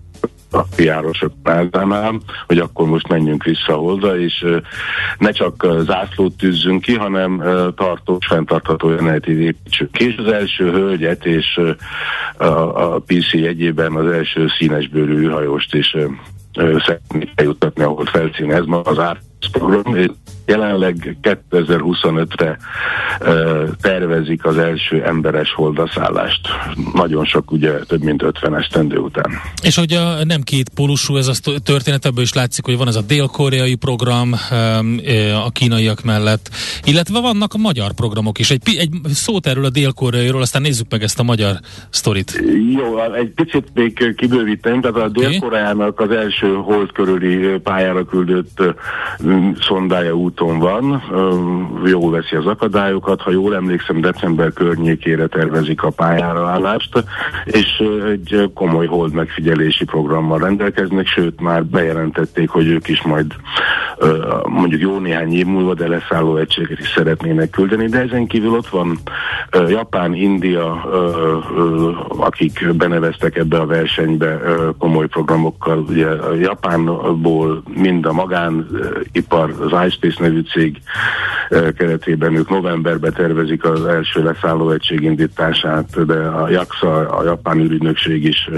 a 0.51 0.63
piárosok 0.77 1.33
pázánál, 1.43 2.21
hogy 2.47 2.59
akkor 2.59 2.87
most 2.87 3.09
menjünk 3.09 3.45
vissza 3.45 3.75
hozzá, 3.75 4.17
és 4.17 4.45
ne 5.19 5.31
csak 5.31 5.67
zászlót 5.81 6.37
tűzzünk 6.37 6.83
ki, 6.83 6.95
hanem 6.95 7.43
tartós, 7.77 8.27
fenntartható 8.27 8.91
jelenetét 8.91 9.39
építsük 9.39 9.91
ki. 9.91 10.07
És 10.07 10.17
az 10.17 10.33
első 10.33 10.71
hölgyet 10.71 11.25
és 11.25 11.61
a, 12.37 12.45
a 12.95 12.99
PC 12.99 13.33
egyében 13.33 13.93
az 13.93 14.07
első 14.07 14.47
színesbőrű 14.59 15.19
űrhajóst 15.19 15.75
is 15.75 15.97
szeretnék 16.59 17.31
eljuttatni, 17.35 17.83
ahol 17.83 18.05
felszín. 18.05 18.53
Ez 18.53 18.65
ma 18.65 18.81
az 18.81 18.99
árt 18.99 19.23
program, 19.53 19.97
jelenleg 20.49 21.17
2025-re 21.23 22.59
uh, 23.21 23.69
tervezik 23.81 24.45
az 24.45 24.59
első 24.59 25.05
emberes 25.05 25.53
holdaszállást. 25.53 26.41
Nagyon 26.95 27.25
sok, 27.25 27.51
ugye 27.51 27.71
több 27.71 28.03
mint 28.03 28.23
50 28.23 28.57
esztendő 28.57 28.97
után. 28.97 29.31
És 29.63 29.77
hogy 29.77 29.93
a, 29.93 30.25
nem 30.25 30.41
két 30.43 30.69
pólusú 30.69 31.17
ez 31.17 31.29
a 31.29 31.59
történet, 31.65 32.05
ebből 32.05 32.23
is 32.23 32.33
látszik, 32.33 32.65
hogy 32.65 32.77
van 32.77 32.89
ez 32.89 32.97
a 32.97 33.03
dél-koreai 33.03 33.75
program 33.75 34.33
a 35.45 35.51
kínaiak 35.51 36.03
mellett, 36.03 36.51
illetve 36.85 37.21
vannak 37.21 37.55
a 37.55 37.59
magyar 37.59 37.93
programok 37.93 38.39
is. 38.39 38.51
Egy, 38.51 38.77
egy 38.79 38.91
szót 39.05 39.47
erről 39.47 39.65
a 39.65 39.71
dél-koreairól, 39.71 40.41
aztán 40.41 40.63
nézzük 40.63 40.87
meg 40.91 41.03
ezt 41.03 41.19
a 41.19 41.23
magyar 41.23 41.57
sztorit. 41.91 42.43
Jó, 42.71 43.13
egy 43.13 43.31
picit 43.31 43.69
még 43.75 44.15
kibővítem, 44.17 44.81
tehát 44.81 44.97
a 44.97 45.09
dél-koreának 45.09 46.01
az 46.01 46.11
első 46.11 46.55
hold 46.55 46.93
körüli 46.93 47.59
pályára 47.59 48.05
küldött 48.05 48.63
szondája 49.61 50.15
úton 50.41 50.59
van, 50.59 51.03
jól 51.85 52.11
veszi 52.11 52.37
az 52.37 52.47
akadályokat, 52.47 53.21
ha 53.21 53.31
jól 53.31 53.55
emlékszem, 53.55 54.01
december 54.01 54.53
környékére 54.53 55.27
tervezik 55.27 55.83
a 55.83 55.91
pályára 55.91 56.49
állást, 56.49 57.05
és 57.45 57.83
egy 58.11 58.51
komoly 58.55 58.87
hold 58.87 59.13
megfigyelési 59.13 59.85
programmal 59.85 60.39
rendelkeznek, 60.39 61.07
sőt 61.07 61.41
már 61.41 61.65
bejelentették, 61.65 62.49
hogy 62.49 62.67
ők 62.67 62.89
is 62.89 63.03
majd 63.03 63.27
mondjuk 64.45 64.81
jó 64.81 64.99
néhány 64.99 65.33
év 65.33 65.47
múlva, 65.47 65.75
de 65.75 65.89
leszálló 65.89 66.37
egységet 66.37 66.79
is 66.79 66.89
szeretnének 66.89 67.51
küldeni, 67.51 67.87
de 67.87 67.99
ezen 67.99 68.27
kívül 68.27 68.53
ott 68.53 68.69
van 68.69 68.99
Japán, 69.69 70.15
India, 70.15 70.83
akik 72.09 72.75
beneveztek 72.77 73.37
ebbe 73.37 73.59
a 73.59 73.67
versenybe 73.67 74.41
komoly 74.79 75.07
programokkal. 75.07 75.85
Ugye 75.89 76.07
Japánból 76.41 77.63
mind 77.75 78.07
a 78.07 78.13
magánipar, 78.13 79.55
az 79.61 79.87
iSpace 79.87 80.23
nevű 80.29 80.41
cég 80.41 80.81
keretében 81.77 82.35
ők 82.37 82.49
novemberben 82.49 83.13
tervezik 83.13 83.65
az 83.65 83.85
első 83.85 84.23
leszálló 84.23 84.71
egység 84.71 85.03
indítását, 85.03 86.07
de 86.07 86.15
a 86.15 86.49
JAXA, 86.49 87.09
a 87.09 87.25
japán 87.25 87.59
űrügynökség 87.59 88.25
is 88.25 88.51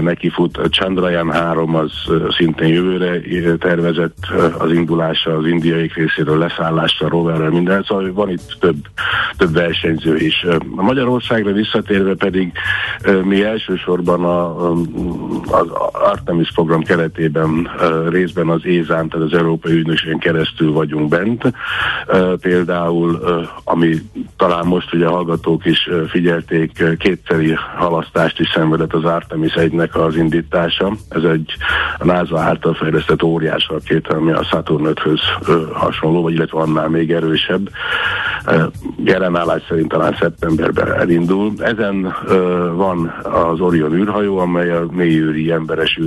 nekifut. 0.00 0.56
A 0.56 0.68
Chandrayaan 0.68 1.32
3 1.32 1.74
az 1.74 1.92
szintén 2.36 2.68
jövőre 2.68 3.20
tervezett 3.56 4.16
az 4.58 4.72
indulása 4.72 5.36
az 5.36 5.46
indiai 5.46 5.90
részéről 5.94 6.38
leszállásra, 6.38 7.08
roverrel, 7.08 7.50
minden, 7.50 7.82
szóval 7.82 8.12
van 8.12 8.30
itt 8.30 8.56
több, 8.60 8.76
több 9.36 9.52
versenyző 9.52 10.16
is. 10.16 10.46
A 10.76 10.82
Magyarországra 10.82 11.52
visszatérve 11.52 12.14
pedig 12.14 12.52
mi 13.22 13.44
elsősorban 13.44 14.24
a, 14.24 14.70
az 15.50 15.68
Artemis 15.92 16.52
program 16.52 16.82
keretében 16.82 17.70
részben 18.08 18.48
az 18.48 18.64
ESAN, 18.64 19.08
tehát 19.08 19.26
az 19.26 19.32
Európai 19.32 19.72
Ügynökségen 19.72 20.18
keresztül 20.18 20.69
vagyunk 20.72 21.08
bent. 21.08 21.52
Például, 22.40 23.18
ami 23.64 23.94
talán 24.36 24.66
most 24.66 24.94
ugye 24.94 25.06
hallgatók 25.06 25.64
is 25.64 25.88
figyelték, 26.08 26.96
kétszeri 26.98 27.54
halasztást 27.76 28.40
is 28.40 28.50
szenvedett 28.54 28.92
az 28.92 29.04
Artemis 29.04 29.52
1-nek 29.56 29.92
az 29.92 30.16
indítása. 30.16 30.92
Ez 31.08 31.22
egy 31.22 31.52
a 31.98 32.04
NASA 32.04 32.38
által 32.38 32.74
fejlesztett 32.74 33.22
óriás 33.22 33.68
rakéta, 33.68 34.16
ami 34.16 34.32
a 34.32 34.42
Saturn 34.42 34.86
5-höz 34.86 35.20
hasonló, 35.72 36.22
vagy 36.22 36.32
illetve 36.32 36.60
annál 36.60 36.88
még 36.88 37.12
erősebb. 37.12 37.70
Jelenállás 39.04 39.62
szerint 39.68 39.88
talán 39.88 40.16
szeptemberben 40.20 40.92
elindul. 40.92 41.52
Ezen 41.58 42.14
van 42.74 43.14
az 43.22 43.60
Orion 43.60 43.92
űrhajó, 43.92 44.38
amely 44.38 44.70
a 44.70 44.86
mélyűri 44.90 45.50
emberes 45.50 45.98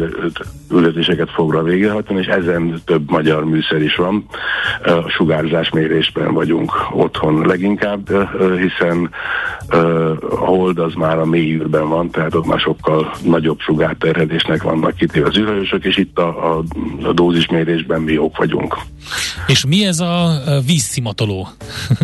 üldözéseket 0.71 1.29
fogra 1.31 1.63
végrehajtani, 1.63 2.19
és 2.19 2.27
ezen 2.27 2.81
több 2.85 3.11
magyar 3.11 3.45
műszer 3.45 3.81
is 3.81 3.95
van. 3.95 4.25
A 4.83 5.09
sugárzásmérésben 5.09 6.33
vagyunk 6.33 6.71
otthon 6.91 7.45
leginkább, 7.47 8.09
hiszen 8.57 9.09
a 9.69 10.35
hold 10.35 10.79
az 10.79 10.93
már 10.93 11.19
a 11.19 11.25
mély 11.25 11.53
űrben 11.53 11.89
van, 11.89 12.09
tehát 12.09 12.35
ott 12.35 12.45
már 12.45 12.59
sokkal 12.59 13.13
nagyobb 13.23 13.59
sugárterhedésnek 13.59 14.63
vannak 14.63 14.95
kitéve 14.95 15.27
az 15.27 15.37
űrhajósok, 15.37 15.85
és 15.85 15.97
itt 15.97 16.17
a, 16.17 16.55
a, 16.57 16.63
a 17.03 17.13
dózismérésben 17.13 18.01
mi 18.01 18.11
jók 18.11 18.37
vagyunk. 18.37 18.77
És 19.47 19.65
mi 19.65 19.85
ez 19.85 19.99
a 19.99 20.41
vízszimatoló? 20.65 21.47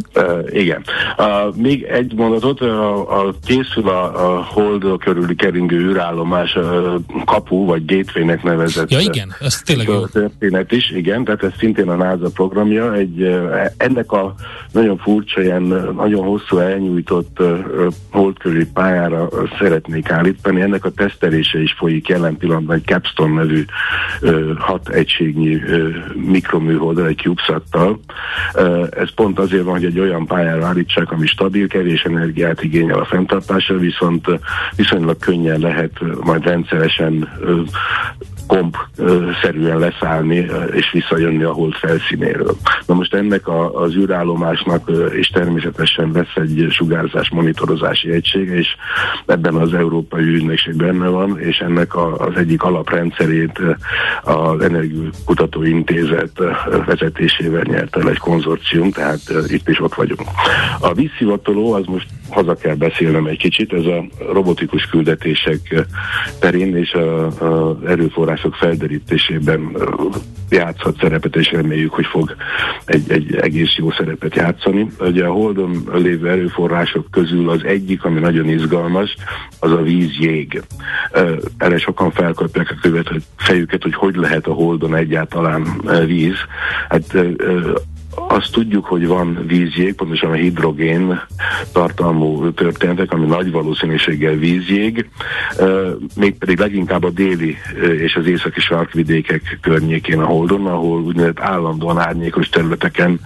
igen. 0.52 0.84
Uh, 1.18 1.56
még 1.56 1.84
egy 1.84 2.14
mondatot, 2.14 2.62
a, 2.62 3.20
a 3.20 3.34
készül 3.46 3.88
a, 3.88 4.34
a 4.36 4.44
hold 4.44 4.84
körüli 5.00 5.36
keringő 5.36 5.78
űrállomás 5.78 6.56
uh, 6.56 6.94
kapu, 7.26 7.66
vagy 7.66 7.86
gateway-nek 7.86 8.44
nevezett. 8.44 8.92
Ja 8.92 9.00
igen, 9.00 9.36
ez 9.40 9.62
tényleg 9.62 9.88
jó. 9.88 10.06
Történet 10.06 10.72
is, 10.72 10.92
igen, 10.92 11.24
tehát 11.24 11.44
ez 11.44 11.52
szintén 11.58 11.90
a 11.90 11.96
NASA 11.96 12.30
programja. 12.34 12.94
Egy, 12.94 13.40
ennek 13.78 14.12
a 14.12 14.36
nagyon 14.72 14.98
furcsa, 14.98 15.42
ilyen 15.42 15.94
nagyon 15.96 16.26
hosszú 16.26 16.58
elnyújtott 16.58 17.38
hold 18.12 18.38
körüli 18.38 18.66
pályára 18.66 19.30
szeretnék 19.60 20.10
állítani. 20.12 20.62
Ennek 20.62 20.86
a 20.86 20.90
tesztelése 20.90 21.62
is 21.62 21.72
folyik 21.72 22.08
jelen 22.08 22.38
pillanatban 22.38 22.76
egy 22.76 22.86
Capstone 22.86 23.34
nevű 23.34 23.66
hat 24.58 24.90
egységnyi 24.90 25.62
mikroműholdal, 26.14 27.08
egy 27.08 27.18
CubeSat-tal. 27.18 28.00
Uh, 28.56 28.88
ez 28.92 29.14
pont 29.14 29.40
azért 29.40 29.64
van, 29.64 29.74
hogy 29.74 29.86
egy 29.86 30.00
olyan 30.00 30.26
pályára 30.26 30.66
állítsák, 30.66 31.12
ami 31.12 31.28
stabil, 31.28 31.68
kevés 31.68 32.04
energiát 32.04 32.64
igényel 32.64 33.00
a 33.00 33.06
fenntartásra, 33.06 33.78
viszont 33.78 34.28
viszonylag 34.76 35.18
könnyen 35.18 35.60
lehet 35.60 36.00
majd 36.24 36.44
rendszeresen 36.44 37.30
komp-szerűen 38.50 39.80
leszállni 39.80 40.46
és 40.72 40.92
visszajönni 40.92 41.44
a 41.44 41.52
hold 41.52 41.74
felszínéről. 41.74 42.56
Na 42.86 42.94
most 42.94 43.14
ennek 43.14 43.48
a, 43.48 43.82
az 43.82 43.96
űrállomásnak 43.96 44.92
és 45.16 45.28
természetesen 45.28 46.12
lesz 46.14 46.36
egy 46.36 46.68
sugárzás 46.70 47.30
monitorozási 47.30 48.12
egysége, 48.12 48.56
és 48.56 48.68
ebben 49.26 49.56
az 49.56 49.74
Európai 49.74 50.24
Ügynökség 50.24 50.76
benne 50.76 51.08
van, 51.08 51.40
és 51.40 51.58
ennek 51.58 51.96
a, 51.96 52.18
az 52.18 52.36
egyik 52.36 52.64
alaprendszerét 52.64 53.60
az 54.24 54.62
Energiakutató 54.62 55.64
Intézet 55.64 56.42
vezetésével 56.86 57.64
nyert 57.66 57.96
el 57.96 58.10
egy 58.10 58.18
konzorcium, 58.18 58.92
tehát 58.92 59.22
itt 59.48 59.70
is 59.70 59.82
ott 59.82 59.94
vagyunk. 59.94 60.22
A 60.80 60.94
vízszivatoló, 60.94 61.74
az 61.74 61.86
most 61.86 62.08
haza 62.30 62.56
kell 62.56 62.76
beszélnem 62.76 63.26
egy 63.26 63.38
kicsit, 63.38 63.74
ez 63.74 63.86
a 63.86 64.06
robotikus 64.32 64.86
küldetések 64.86 65.86
terén 66.40 66.76
és 66.76 66.92
az 67.40 67.76
erőforrások 67.86 68.56
felderítésében 68.56 69.78
játszhat 70.50 70.98
szerepet, 71.00 71.36
és 71.36 71.52
reméljük, 71.52 71.94
hogy 71.94 72.06
fog 72.06 72.36
egy, 72.86 73.12
egy 73.12 73.36
egész 73.36 73.76
jó 73.78 73.92
szerepet 73.92 74.36
játszani. 74.36 74.88
Ugye 75.00 75.26
a 75.26 75.32
Holdon 75.32 75.90
lévő 75.94 76.30
erőforrások 76.30 77.12
közül 77.12 77.50
az 77.50 77.64
egyik, 77.64 78.04
ami 78.04 78.20
nagyon 78.20 78.50
izgalmas, 78.50 79.16
az 79.60 79.72
a 79.72 79.82
vízjég. 79.82 80.62
Erre 81.58 81.78
sokan 81.78 82.12
felkapják 82.12 82.70
a 82.70 82.80
követ, 82.82 83.08
hogy 83.08 83.24
fejüket, 83.36 83.84
hogy 83.84 83.94
hogy 83.94 84.16
lehet 84.16 84.48
a 84.48 84.54
Holdon 84.54 84.96
egyáltalán 84.96 85.82
víz. 86.06 86.38
Hát 86.90 87.18
azt 88.28 88.52
tudjuk, 88.52 88.86
hogy 88.86 89.08
van 89.08 89.44
vízjég, 89.48 89.96
pontosan 89.96 90.32
a 90.32 90.34
hidrogén 90.34 91.22
tartalmú 91.74 92.52
történetek, 92.52 93.12
ami 93.12 93.26
nagy 93.26 93.52
valószínűséggel 93.52 94.36
vízjég, 94.36 95.10
mégpedig 96.16 96.60
leginkább 96.60 97.04
a 97.04 97.10
déli 97.10 97.58
és 97.98 98.16
az 98.16 98.26
északi 98.26 98.60
sarkvidékek 98.60 99.58
környékén 99.62 100.20
a 100.20 100.26
Holdon, 100.26 100.66
ahol 100.66 101.02
úgynevezett 101.02 101.40
állandóan 101.40 102.00
árnyékos 102.00 102.50
területeken 102.50 103.20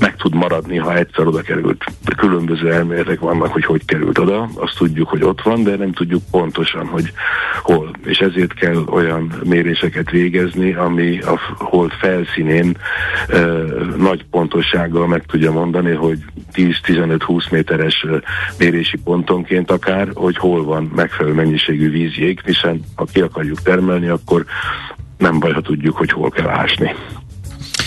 meg 0.00 0.16
tud 0.16 0.34
maradni, 0.34 0.76
ha 0.76 0.96
egyszer 0.96 1.26
oda 1.26 1.40
került. 1.40 1.84
Különböző 2.16 2.72
elméletek 2.72 3.20
vannak, 3.20 3.52
hogy 3.52 3.64
hogy 3.64 3.84
került 3.84 4.18
oda, 4.18 4.48
azt 4.54 4.76
tudjuk, 4.76 5.08
hogy 5.08 5.22
ott 5.22 5.42
van, 5.42 5.62
de 5.62 5.76
nem 5.76 5.92
tudjuk 5.92 6.22
pontosan, 6.30 6.86
hogy 6.86 7.12
hol. 7.62 7.90
És 8.04 8.18
ezért 8.18 8.54
kell 8.54 8.84
olyan 8.90 9.32
méréseket 9.44 10.10
végezni, 10.10 10.72
ami 10.74 11.18
a 11.20 11.38
hold 11.58 11.92
felszínén 11.92 12.76
nagy 14.02 14.24
pontossággal 14.30 15.06
meg 15.06 15.24
tudja 15.26 15.52
mondani, 15.52 15.92
hogy 15.92 16.18
10-15-20 16.52 17.50
méteres 17.50 18.06
mérési 18.58 18.98
pontonként 19.04 19.70
akár, 19.70 20.08
hogy 20.14 20.36
hol 20.36 20.64
van 20.64 20.90
megfelelő 20.94 21.34
mennyiségű 21.34 21.90
vízjég, 21.90 22.40
hiszen 22.44 22.80
ha 22.94 23.04
ki 23.12 23.20
akarjuk 23.20 23.62
termelni, 23.62 24.08
akkor 24.08 24.44
nem 25.18 25.38
baj, 25.38 25.52
ha 25.52 25.60
tudjuk, 25.60 25.96
hogy 25.96 26.10
hol 26.10 26.30
kell 26.30 26.48
ásni. 26.48 26.94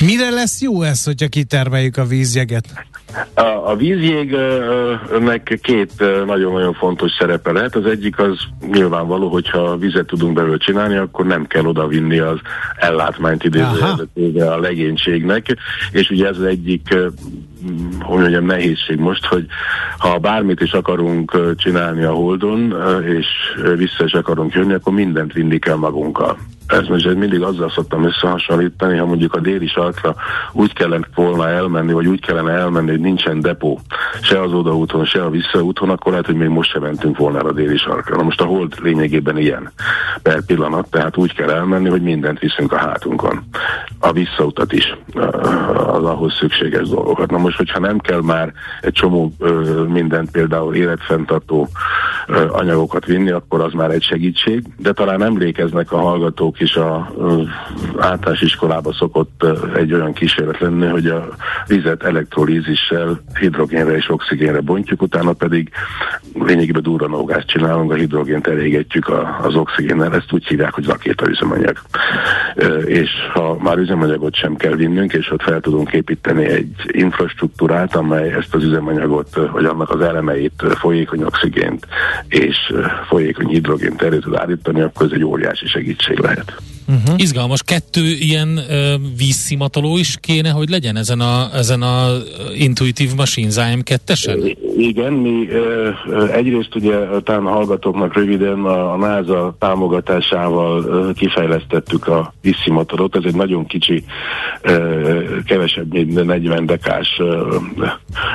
Mire 0.06 0.30
lesz 0.30 0.62
jó 0.62 0.82
ez, 0.82 1.04
hogyha 1.04 1.28
kitermeljük 1.28 1.98
a 1.98 2.06
vízjeget? 2.06 2.86
A, 3.34 3.42
a 3.42 3.76
vízjégnek 3.76 5.60
két 5.62 5.92
nagyon-nagyon 6.26 6.74
fontos 6.74 7.12
szerepe 7.20 7.52
lehet. 7.52 7.76
Az 7.76 7.86
egyik 7.86 8.20
az 8.20 8.38
nyilvánvaló, 8.72 9.30
hogyha 9.30 9.78
vizet 9.78 10.06
tudunk 10.06 10.34
belőle 10.34 10.58
csinálni, 10.58 10.96
akkor 10.96 11.26
nem 11.26 11.48
kell 11.48 11.66
oda 11.66 11.88
vinni 11.88 12.20
az 12.20 12.40
ellátmányt 12.76 13.44
idézőjelzetőbe 13.44 14.52
a 14.52 14.60
legénységnek, 14.60 15.58
és 15.92 16.10
ugye 16.10 16.28
ez 16.28 16.38
az 16.38 16.44
egyik 16.44 16.96
hogy 18.00 18.20
mondjam, 18.20 18.46
nehézség 18.46 19.00
most, 19.00 19.26
hogy 19.26 19.46
ha 19.98 20.18
bármit 20.18 20.62
is 20.62 20.72
akarunk 20.72 21.56
csinálni 21.58 22.04
a 22.04 22.12
Holdon, 22.12 22.76
és 23.18 23.28
vissza 23.78 24.04
is 24.04 24.14
akarunk 24.14 24.54
jönni, 24.54 24.74
akkor 24.74 24.94
mindent 24.94 25.34
vinni 25.34 25.60
kell 25.60 25.76
magunkkal. 25.76 26.38
Ez 26.68 26.88
most 26.88 27.16
mindig 27.16 27.42
azzal 27.42 27.70
szoktam 27.70 28.06
összehasonlítani, 28.06 28.98
ha 28.98 29.06
mondjuk 29.06 29.34
a 29.34 29.40
déli 29.40 29.68
sarkra 29.68 30.16
úgy 30.52 30.74
kellene 30.74 31.08
volna 31.16 31.50
elmenni, 31.50 31.94
vagy 31.94 32.08
úgy 32.08 32.22
kellene 32.22 32.52
elmenni, 32.52 32.90
hogy 32.90 33.00
nincsen 33.00 33.40
depó, 33.40 33.80
se 34.22 34.42
az 34.42 34.54
odaúton, 34.54 35.06
se 35.06 35.24
a 35.24 35.30
visszaúton, 35.30 35.90
akkor 35.90 36.12
lehet, 36.12 36.26
hogy 36.26 36.36
még 36.36 36.48
most 36.48 36.72
sem 36.72 36.82
mentünk 36.82 37.18
volna 37.18 37.40
a 37.40 37.52
déli 37.52 37.78
sarkra. 37.78 38.16
Na 38.16 38.24
most 38.24 38.42
a 38.42 38.46
hold 38.46 38.74
lényegében 38.82 39.38
ilyen 39.38 39.72
per 40.22 40.46
pillanat, 40.46 40.90
tehát 40.90 41.18
úgy 41.18 41.34
kell 41.34 41.50
elmenni, 41.50 41.90
hogy 41.90 42.02
mindent 42.02 42.40
viszünk 42.40 42.72
a 42.72 42.78
hátunkon. 42.78 43.44
A 44.00 44.12
visszautat 44.12 44.74
is, 44.74 44.98
az 45.76 46.04
ahhoz 46.04 46.34
szükséges 46.34 46.90
dolgokat. 46.90 47.32
Na 47.32 47.38
most, 47.38 47.58
hogyha 47.58 47.80
nem 47.80 48.00
kell 48.00 48.22
már 48.22 48.54
egy 48.82 48.94
csomó 48.94 49.34
mindent, 49.88 50.32
például 50.32 50.76
életfenntartó 50.76 51.70
anyagokat 52.50 53.06
vinni, 53.06 53.32
akkor 53.32 53.62
az 53.62 53.74
már 53.74 53.92
egy 53.92 54.04
segítség, 54.04 54.64
de 54.78 54.94
talán 54.94 55.24
emlékeznek 55.24 55.92
a 55.92 55.98
hallgatók 55.98 56.55
nálunk 56.56 56.60
is 56.60 56.76
a 56.76 57.12
általános 57.98 58.42
iskolába 58.42 58.94
szokott 58.94 59.46
egy 59.76 59.94
olyan 59.94 60.14
kísérlet 60.14 60.60
lenni, 60.60 60.88
hogy 60.88 61.08
a 61.08 61.28
vizet 61.68 62.04
elektrolízissel 62.04 63.20
hidrogénre 63.40 63.96
és 63.96 64.10
oxigénre 64.10 64.60
bontjuk, 64.60 65.02
utána 65.02 65.34
pedig 65.34 65.70
lényegében 66.34 66.82
durranógást 66.82 67.48
csinálunk, 67.48 67.92
a 67.92 67.96
hidrogént 67.96 68.48
elégetjük 68.48 69.12
az 69.42 69.56
oxigénnel, 69.56 70.16
ezt 70.16 70.32
úgy 70.32 70.48
hívják, 70.48 70.74
hogy 70.74 70.86
rakétaüzemanyag. 70.86 71.78
És 72.86 73.10
ha 73.34 73.58
már 73.60 73.78
üzemanyagot 73.78 74.36
sem 74.36 74.56
kell 74.56 74.76
vinnünk, 74.76 75.14
és 75.14 75.32
ott 75.32 75.42
fel 75.42 75.60
tudunk 75.60 75.92
építeni 75.92 76.46
egy 76.46 76.72
infrastruktúrát, 76.88 77.96
amely 77.96 78.32
ezt 78.32 78.56
az 78.56 78.64
üzemanyagot, 78.64 79.36
vagy 79.52 79.66
annak 79.66 79.90
az 79.90 80.02
elemeit, 80.02 80.64
folyékony 80.80 81.24
oxigént 81.24 81.88
és 82.28 82.74
folyékony 83.08 83.48
hidrogént 83.48 84.02
elő 84.02 84.20
tud 84.20 84.36
állítani, 84.36 84.82
akkor 84.82 85.06
ez 85.06 85.12
egy 85.12 85.24
óriási 85.24 85.68
segítség 85.68 86.20
lehet. 86.20 86.45
it. 86.50 86.75
Uh-huh. 86.88 87.16
Izgalmas. 87.18 87.64
Kettő 87.64 88.06
ilyen 88.06 88.48
uh, 88.48 88.94
vízszimatoló 89.18 89.98
is 89.98 90.18
kéne, 90.20 90.50
hogy 90.50 90.70
legyen 90.70 90.96
ezen 90.96 91.20
a, 91.20 91.50
ezen 91.54 91.82
a 91.82 92.08
Intuitive 92.58 93.14
Machines 93.16 93.56
AM2-esen? 93.58 94.56
Igen, 94.78 95.14
mi 95.14 95.48
uh, 96.10 96.36
egyrészt 96.36 96.76
ugye 96.76 96.98
talán 97.24 97.44
hallgatóknak 97.44 98.14
röviden 98.14 98.66
a, 98.66 98.94
a 98.94 98.98
NASA 98.98 99.56
támogatásával 99.60 100.84
uh, 100.84 101.14
kifejlesztettük 101.14 102.08
a 102.08 102.34
vízszimatolót. 102.42 103.16
Ez 103.16 103.24
egy 103.26 103.36
nagyon 103.36 103.66
kicsi, 103.66 104.04
uh, 104.64 105.44
kevesebb, 105.46 105.94
mint 105.94 106.26
40 106.26 106.66
dekás 106.66 107.20
uh, 107.20 107.56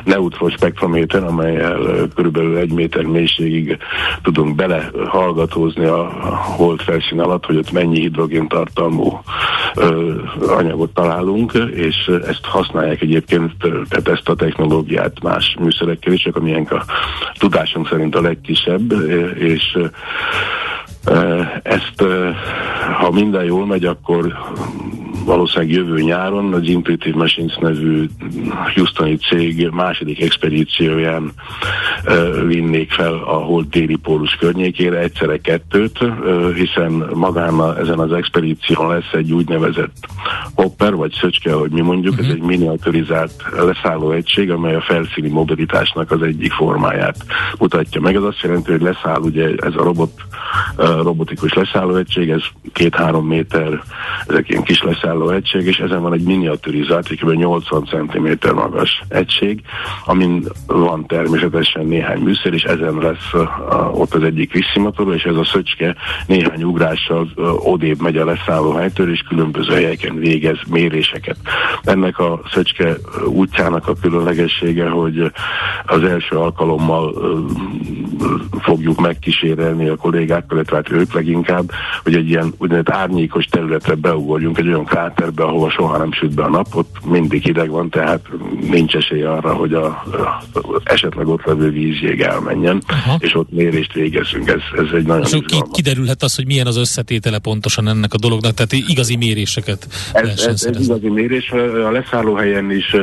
neutrospektrométer, 0.04 1.24
amelyel 1.24 1.80
uh, 1.80 2.02
körülbelül 2.14 2.56
egy 2.56 2.72
méter 2.72 3.04
mélységig 3.04 3.78
tudunk 4.22 4.54
bele 4.54 4.90
hallgatózni 5.06 5.84
a, 5.84 6.00
a 6.00 6.36
hold 6.36 6.80
felszín 6.80 7.20
alatt, 7.20 7.44
hogy 7.44 7.56
ott 7.56 7.72
mennyi 7.72 8.00
hidrogén 8.00 8.39
hidrogén 8.40 8.48
tartalmú 8.48 9.20
ö, 9.74 10.14
anyagot 10.48 10.94
találunk, 10.94 11.52
és 11.74 12.10
ezt 12.26 12.44
használják 12.44 13.00
egyébként, 13.00 13.52
tehát 13.88 14.08
ezt 14.08 14.28
a 14.28 14.34
technológiát 14.34 15.22
más 15.22 15.56
műszerekkel 15.60 16.12
is, 16.12 16.22
csak 16.22 16.36
amilyen 16.36 16.64
a 16.64 16.84
tudásunk 17.38 17.88
szerint 17.88 18.14
a 18.14 18.20
legkisebb, 18.20 18.92
és 19.34 19.78
ezt, 21.62 22.04
ha 22.98 23.10
minden 23.10 23.44
jól 23.44 23.66
megy, 23.66 23.84
akkor 23.84 24.38
valószínűleg 25.24 25.74
jövő 25.74 26.00
nyáron 26.00 26.52
az 26.52 26.62
Intuitive 26.62 27.16
Machines 27.16 27.56
nevű 27.56 28.06
Houstoni 28.74 29.16
cég 29.16 29.68
második 29.72 30.22
expedícióján 30.22 31.32
vinnék 32.46 32.90
fel 32.90 33.12
a 33.12 33.34
hold 33.34 33.68
téli 33.68 33.96
pólus 33.96 34.34
környékére, 34.34 34.98
egyszerre 34.98 35.38
kettőt, 35.38 35.98
hiszen 36.54 36.92
magán 37.14 37.76
ezen 37.78 37.98
az 37.98 38.12
expedíción 38.12 38.88
lesz 38.88 39.12
egy 39.12 39.32
úgynevezett 39.32 39.96
hopper, 40.54 40.94
vagy 40.94 41.12
szöcske, 41.20 41.52
hogy 41.52 41.70
mi 41.70 41.80
mondjuk, 41.80 42.12
uh-huh. 42.12 42.28
ez 42.28 42.34
mhm. 42.34 42.42
egy 42.42 42.58
miniaturizált 42.58 43.44
leszálló 43.56 44.10
egység, 44.10 44.50
amely 44.50 44.74
a 44.74 44.80
felszíni 44.80 45.28
mobilitásnak 45.28 46.10
az 46.10 46.22
egyik 46.22 46.52
formáját 46.52 47.16
mutatja 47.58 48.00
meg. 48.00 48.14
Ez 48.14 48.22
azt 48.22 48.40
jelenti, 48.40 48.70
hogy 48.70 48.80
leszáll 48.80 49.20
ugye 49.20 49.48
ez 49.56 49.74
a 49.76 49.82
robot, 49.82 50.12
robotikus 50.76 51.52
leszállóegység, 51.52 52.30
ez 52.30 52.42
két-három 52.72 53.26
méter, 53.26 53.82
ezek 54.26 54.48
ilyen 54.48 54.62
kis 54.62 54.82
leszálló 54.82 55.09
egység, 55.32 55.66
és 55.66 55.78
ezen 55.78 56.02
van 56.02 56.12
egy 56.12 56.22
miniaturizált, 56.22 57.08
kb. 57.08 57.30
80 57.30 57.84
cm 57.84 58.54
magas 58.54 59.02
egység, 59.08 59.62
amin 60.04 60.44
van 60.66 61.06
természetesen 61.06 61.86
néhány 61.86 62.20
műszer, 62.20 62.52
és 62.52 62.62
ezen 62.62 62.94
lesz 62.94 63.32
uh, 63.32 64.00
ott 64.00 64.14
az 64.14 64.22
egyik 64.22 64.52
visszimotoró, 64.52 65.12
és 65.12 65.22
ez 65.22 65.36
a 65.36 65.44
szöcske 65.44 65.96
néhány 66.26 66.62
ugrással 66.62 67.28
uh, 67.36 67.66
odébb 67.66 68.00
megy 68.00 68.16
a 68.16 68.24
leszálló 68.24 68.72
helytől, 68.72 69.12
és 69.12 69.20
különböző 69.28 69.74
helyeken 69.74 70.16
végez 70.16 70.58
méréseket. 70.68 71.36
Ennek 71.82 72.18
a 72.18 72.40
szöcske 72.52 72.94
útjának 73.26 73.88
a 73.88 73.94
különlegessége, 74.00 74.88
hogy 74.88 75.32
az 75.86 76.02
első 76.02 76.36
alkalommal 76.36 77.14
fogjuk 78.60 79.00
megkísérelni 79.00 79.88
a 79.88 79.96
kollégákkal, 79.96 80.56
illetve 80.56 80.76
hát 80.76 80.90
ők 80.90 81.12
leginkább, 81.12 81.70
hogy 82.02 82.14
egy 82.14 82.28
ilyen 82.28 82.52
úgynevezett 82.58 82.94
árnyékos 82.94 83.44
területre 83.44 83.94
beugorjunk 83.94 84.58
egy 84.58 84.66
olyan 84.66 84.84
kráterbe, 85.00 85.44
ahova 85.44 85.70
soha 85.70 85.98
nem 85.98 86.12
süt 86.12 86.34
be 86.34 86.42
a 86.42 86.48
nap, 86.48 86.74
ott 86.74 86.96
mindig 87.04 87.42
hideg 87.42 87.70
van, 87.70 87.90
tehát 87.90 88.20
nincs 88.70 88.94
esély 88.94 89.22
arra, 89.22 89.54
hogy 89.54 89.72
a, 89.72 89.84
a 89.86 90.44
esetleg 90.84 91.28
ott 91.28 91.44
levő 91.44 91.70
vízjég 91.70 92.20
elmenjen, 92.20 92.82
Aha. 92.86 93.16
és 93.18 93.34
ott 93.34 93.50
mérést 93.50 93.92
végezzünk. 93.92 94.48
Ez, 94.48 94.60
ez 94.78 94.92
egy 94.94 95.06
nagyon 95.06 95.22
És 95.22 95.38
ki, 95.46 95.62
kiderülhet 95.72 96.22
az, 96.22 96.36
hogy 96.36 96.46
milyen 96.46 96.66
az 96.66 96.76
összetétele 96.76 97.38
pontosan 97.38 97.88
ennek 97.88 98.12
a 98.14 98.18
dolognak, 98.18 98.54
tehát 98.54 98.72
igazi 98.72 99.16
méréseket 99.16 99.86
ez, 100.12 100.44
ez, 100.46 100.64
ez 100.64 100.80
igazi 100.80 101.08
mérés. 101.08 101.50
A 101.86 101.90
leszállóhelyen 101.90 102.70
is, 102.70 102.96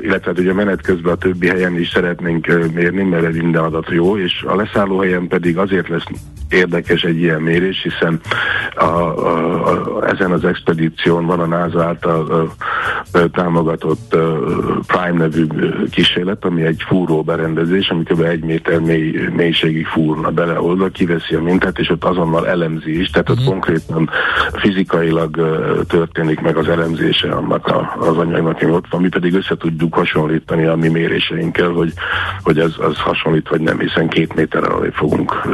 illetve 0.00 0.32
ugye 0.36 0.52
menet 0.52 0.80
közben 0.80 1.12
a 1.12 1.16
többi 1.16 1.48
helyen 1.48 1.78
is 1.78 1.88
szeretnénk 1.88 2.72
mérni, 2.74 3.02
mert 3.02 3.32
minden 3.32 3.62
adat 3.62 3.88
jó, 3.90 4.18
és 4.18 4.44
a 4.46 4.56
leszállóhelyen 4.56 5.28
pedig 5.28 5.58
azért 5.58 5.88
lesz 5.88 6.04
érdekes 6.50 7.02
egy 7.02 7.20
ilyen 7.20 7.40
mérés, 7.40 7.82
hiszen 7.82 8.20
a, 8.74 8.84
a, 8.84 9.98
a, 9.98 10.08
ezen 10.08 10.30
az 10.30 10.44
expedíción 11.10 11.26
van 11.26 11.40
a 11.40 11.46
NASA 11.46 11.84
által 11.84 12.52
támogatott 13.32 14.16
Prime 14.86 15.18
nevű 15.18 15.46
kísérlet, 15.90 16.44
ami 16.44 16.62
egy 16.62 16.82
fúró 16.86 17.22
berendezés, 17.22 17.88
ami 17.88 18.02
kb. 18.02 18.20
egy 18.20 18.44
méter 18.44 18.80
mély, 18.80 19.28
mélységig 19.36 19.86
fúrna 19.86 20.30
bele 20.30 20.60
oda, 20.60 20.88
kiveszi 20.88 21.34
a 21.34 21.42
mintát, 21.42 21.78
és 21.78 21.90
ott 21.90 22.04
azonnal 22.04 22.48
elemzi 22.48 23.00
is, 23.00 23.10
tehát 23.10 23.28
ott 23.28 23.36
uh-huh. 23.36 23.50
konkrétan 23.50 24.10
fizikailag 24.52 25.36
történik 25.88 26.40
meg 26.40 26.56
az 26.56 26.68
elemzése 26.68 27.30
annak 27.30 27.66
a, 27.66 27.96
az 27.98 28.16
anyagnak, 28.16 28.62
ami 28.62 28.72
ott 28.72 28.86
van, 28.90 29.00
mi 29.00 29.08
pedig 29.08 29.34
össze 29.34 29.56
tudjuk 29.56 29.94
hasonlítani 29.94 30.64
a 30.64 30.76
mi 30.76 30.88
méréseinkkel, 30.88 31.68
hogy, 31.68 31.92
hogy 32.42 32.58
ez 32.58 32.72
az 32.78 32.96
hasonlít 32.96 33.48
vagy 33.48 33.60
nem, 33.60 33.78
hiszen 33.78 34.08
két 34.08 34.34
méter 34.34 34.64
alá 34.64 34.88
fogunk 34.92 35.48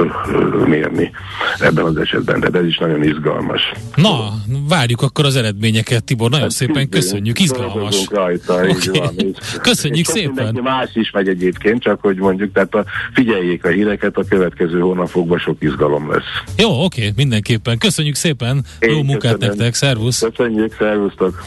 mérni 0.67 1.11
ebben 1.59 1.85
az 1.85 1.97
esetben, 1.97 2.41
de 2.41 2.59
ez 2.59 2.67
is 2.67 2.79
nagyon 2.79 3.03
izgalmas. 3.03 3.73
Na, 3.95 4.29
várjuk 4.69 5.03
akkor 5.03 5.25
az 5.25 5.37
eredményeket, 5.47 6.05
Tibor, 6.05 6.31
nagyon 6.31 6.49
hát, 6.49 6.57
szépen 6.57 6.89
köszönjük, 6.89 7.41
izgalmas. 7.41 8.07
Rajta, 8.11 8.55
okay. 8.55 8.99
van, 8.99 9.15
és, 9.17 9.37
köszönjük 9.63 10.07
és 10.07 10.13
szépen. 10.13 10.59
Más 10.63 10.91
is 10.95 11.11
megy 11.11 11.29
egyébként, 11.29 11.83
csak 11.83 12.01
hogy 12.01 12.17
mondjuk, 12.17 12.53
tehát 12.53 12.75
a, 12.75 12.85
figyeljék 13.13 13.65
a 13.65 13.69
híreket, 13.69 14.17
a 14.17 14.25
következő 14.29 14.81
hónapokban 14.81 15.39
sok 15.39 15.57
izgalom 15.59 16.11
lesz. 16.11 16.43
Jó, 16.57 16.85
oké, 16.85 17.13
mindenképpen. 17.17 17.79
Köszönjük 17.79 18.15
szépen, 18.15 18.65
Én 18.79 18.91
jó 18.91 19.03
munkát 19.03 19.39
nektek, 19.39 19.75
szervusz. 19.75 20.21
Köszönjük, 20.21 20.75
szervusztok. 20.79 21.47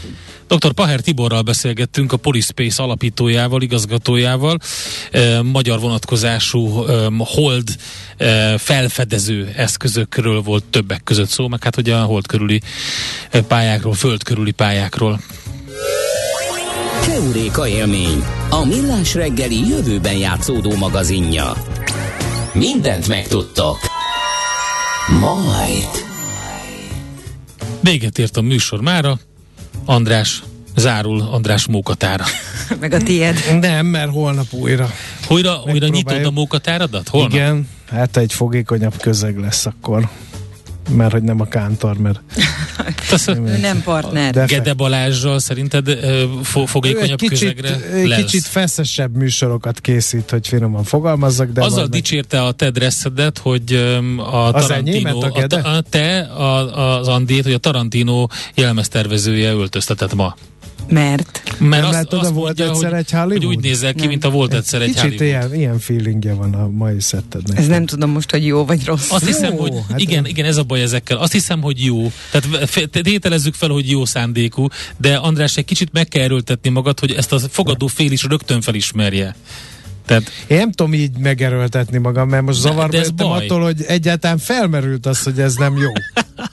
Dr. 0.50 0.72
Paher 0.72 1.00
Tiborral 1.00 1.42
beszélgettünk, 1.42 2.12
a 2.12 2.18
Polispace 2.18 2.84
alapítójával, 2.84 3.62
igazgatójával, 3.62 4.58
e, 5.12 5.42
magyar 5.42 5.80
vonatkozású 5.80 6.84
e, 6.84 7.08
hold 7.18 7.76
e, 8.18 8.58
felfedező 8.58 9.54
eszközökről 9.56 10.42
volt 10.42 10.64
többek 10.64 11.04
között 11.04 11.30
szó, 11.30 11.48
meg 11.48 11.64
hát 11.64 11.78
ugye 11.78 11.96
a 11.96 12.04
hold 12.04 12.28
körüli 12.28 12.62
pályákról, 13.48 13.94
föld 13.94 14.24
körüli 14.24 14.52
pályákról. 14.52 15.20
Keuréka 17.06 17.68
élmény, 17.68 18.24
a 18.50 18.66
millás 18.66 19.14
reggeli 19.14 19.68
jövőben 19.68 20.18
játszódó 20.18 20.76
magazinja. 20.76 21.54
Mindent 22.54 23.08
megtudtok. 23.08 23.78
Majd. 25.20 26.08
Véget 27.82 28.20
ért 28.20 28.38
a 28.38 28.42
műsor 28.42 28.82
mára. 28.82 29.20
András, 29.86 30.44
zárul 30.76 31.22
András 31.22 31.68
mókatára. 31.68 32.26
Meg 32.80 32.94
a 32.94 32.98
tiéd. 32.98 33.60
Nem, 33.60 33.86
mert 33.86 34.12
holnap 34.12 34.54
újra. 34.54 34.90
Újra, 35.30 35.62
újra 35.66 35.88
nyitod 35.88 36.26
a 36.26 36.32
mókatáradat? 36.32 37.08
Holnap? 37.08 37.32
Igen, 37.32 37.68
hát 37.90 38.18
egy 38.18 38.34
fogékonyabb 38.34 38.98
közeg 38.98 39.38
lesz 39.38 39.66
akkor 39.66 40.10
mert 40.96 41.12
hogy 41.12 41.24
nem 41.24 41.42
a 41.42 41.48
kántor, 41.48 41.98
mert 41.98 42.22
nem, 43.26 43.44
nem 43.44 43.82
partner. 43.84 44.34
De 44.34 44.46
Gede 44.46 44.74
Balázsral 44.74 45.40
szerinted 45.40 45.88
uh, 45.88 46.66
fogékonyabb 46.66 47.18
kicsit, 47.18 47.40
közegre 47.40 47.78
lesz? 48.08 48.20
Kicsit 48.20 48.44
feszesebb 48.44 49.16
műsorokat 49.16 49.82
készít, 49.82 50.30
hogy 50.30 50.48
finoman 50.48 50.84
fogalmazzak. 50.84 51.52
De 51.52 51.64
Azzal 51.64 51.88
dicsérte 51.88 52.44
a 52.44 52.52
te 52.52 52.70
dresszedet, 52.70 53.38
hogy 53.38 53.74
a 54.18 54.54
az 54.54 54.66
Tarantino, 54.66 55.20
a, 55.20 55.32
a, 55.50 55.76
a, 55.76 55.82
te, 55.90 56.20
a, 56.20 56.98
az 56.98 57.08
Andét, 57.08 57.44
hogy 57.44 57.54
a 57.54 57.58
Tarantino 57.58 58.28
jelmeztervezője 58.56 59.52
öltöztetett 59.52 60.14
ma. 60.16 60.36
Mert? 60.90 61.44
Mert 61.60 61.84
nem 61.84 61.92
látod, 61.92 62.20
azt 62.20 62.30
volt 62.30 62.46
mondja, 62.46 62.66
egyszer 62.66 62.90
hogy, 62.90 63.00
egy 63.00 63.12
Hollywood? 63.12 63.44
Hogy 63.44 63.46
úgy 63.46 63.60
nézel 63.64 63.94
ki, 63.94 64.00
nem. 64.00 64.08
mint 64.08 64.26
a 64.26 64.30
volt 64.30 64.54
egyszer 64.54 64.82
egy 64.82 64.94
Kicsit 64.94 65.22
ilyen, 65.22 65.56
ilyen 65.56 65.80
feelingje 65.80 66.34
van 66.34 66.54
a 66.54 66.70
mai 66.70 67.00
szettednek. 67.00 67.58
Ez 67.58 67.68
nem 67.68 67.86
tudom 67.86 68.10
most, 68.10 68.32
hogy 68.32 68.46
jó 68.46 68.66
vagy 68.66 68.86
rossz. 68.86 69.12
Azt 69.12 69.26
hiszem, 69.26 69.54
jó, 69.54 69.60
hogy 69.60 69.74
hát 69.90 70.00
igen, 70.00 70.26
igen, 70.26 70.46
ez 70.46 70.58
a 70.58 70.64
baj 70.64 70.82
ezekkel. 70.82 71.18
Azt 71.18 71.32
hiszem, 71.32 71.62
hogy 71.62 71.86
jó. 71.86 72.12
Tehát 72.32 72.90
tételezzük 72.90 73.54
fel, 73.54 73.70
hogy 73.70 73.90
jó 73.90 74.06
szándékú, 74.06 74.68
de 74.98 75.16
András, 75.16 75.58
egy 75.58 75.66
kicsit 75.66 75.92
meg 75.92 76.08
kell 76.08 76.24
erőltetni 76.24 76.70
magad, 76.70 77.00
hogy 77.00 77.12
ezt 77.12 77.32
a 77.32 77.40
fogadó 77.40 77.88
fél 77.88 78.12
is 78.12 78.24
rögtön 78.24 78.62
felismerje. 78.62 79.36
Tehát, 80.06 80.32
Én 80.48 80.58
nem 80.58 80.72
tudom 80.72 80.94
így 80.94 81.18
megerőltetni 81.18 81.98
magam, 81.98 82.30
mert 82.30 82.44
most 82.44 82.60
zavarba 82.60 82.98
jöttem 82.98 83.28
attól, 83.28 83.62
hogy 83.62 83.84
egyáltalán 83.88 84.38
felmerült 84.38 85.06
az, 85.06 85.24
hogy 85.24 85.40
ez 85.40 85.56
nem 85.56 85.78
jó. 85.78 85.92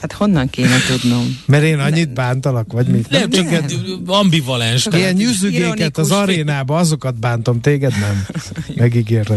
Hát 0.00 0.12
honnan 0.12 0.50
kéne 0.50 0.76
tudnom? 0.88 1.38
Mert 1.46 1.62
én 1.62 1.78
annyit 1.78 2.12
bántalak, 2.12 2.72
vagy 2.72 2.86
mit? 2.86 3.10
Nem, 3.10 3.20
nem 3.20 3.30
csak 3.30 3.50
nem. 3.50 4.02
ambivalens. 4.06 4.88
Ilyen 4.92 5.14
nyűzügéket 5.14 5.98
az 5.98 6.10
arénába, 6.10 6.76
azokat 6.76 7.18
bántom, 7.18 7.60
téged 7.60 7.92
nem. 8.00 8.26
Megígérem. 8.76 9.36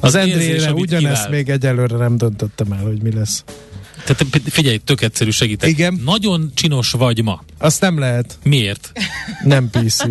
Az, 0.00 0.14
az 0.14 0.14
Endrére 0.14 0.72
ugyanezt 0.72 1.24
kivál. 1.24 1.30
még 1.30 1.48
egyelőre 1.48 1.96
nem 1.96 2.16
döntöttem 2.16 2.72
el, 2.72 2.82
hogy 2.82 3.02
mi 3.02 3.12
lesz. 3.12 3.44
Tehát 4.04 4.26
figyelj, 4.50 4.76
tök 4.76 5.00
egyszerű 5.00 5.30
segítek. 5.30 5.68
Igen. 5.68 6.00
Nagyon 6.04 6.50
csinos 6.54 6.90
vagy 6.90 7.22
ma. 7.22 7.44
Azt 7.58 7.80
nem 7.80 7.98
lehet. 7.98 8.38
Miért? 8.42 8.92
Nem 9.44 9.70
PC. 9.70 10.04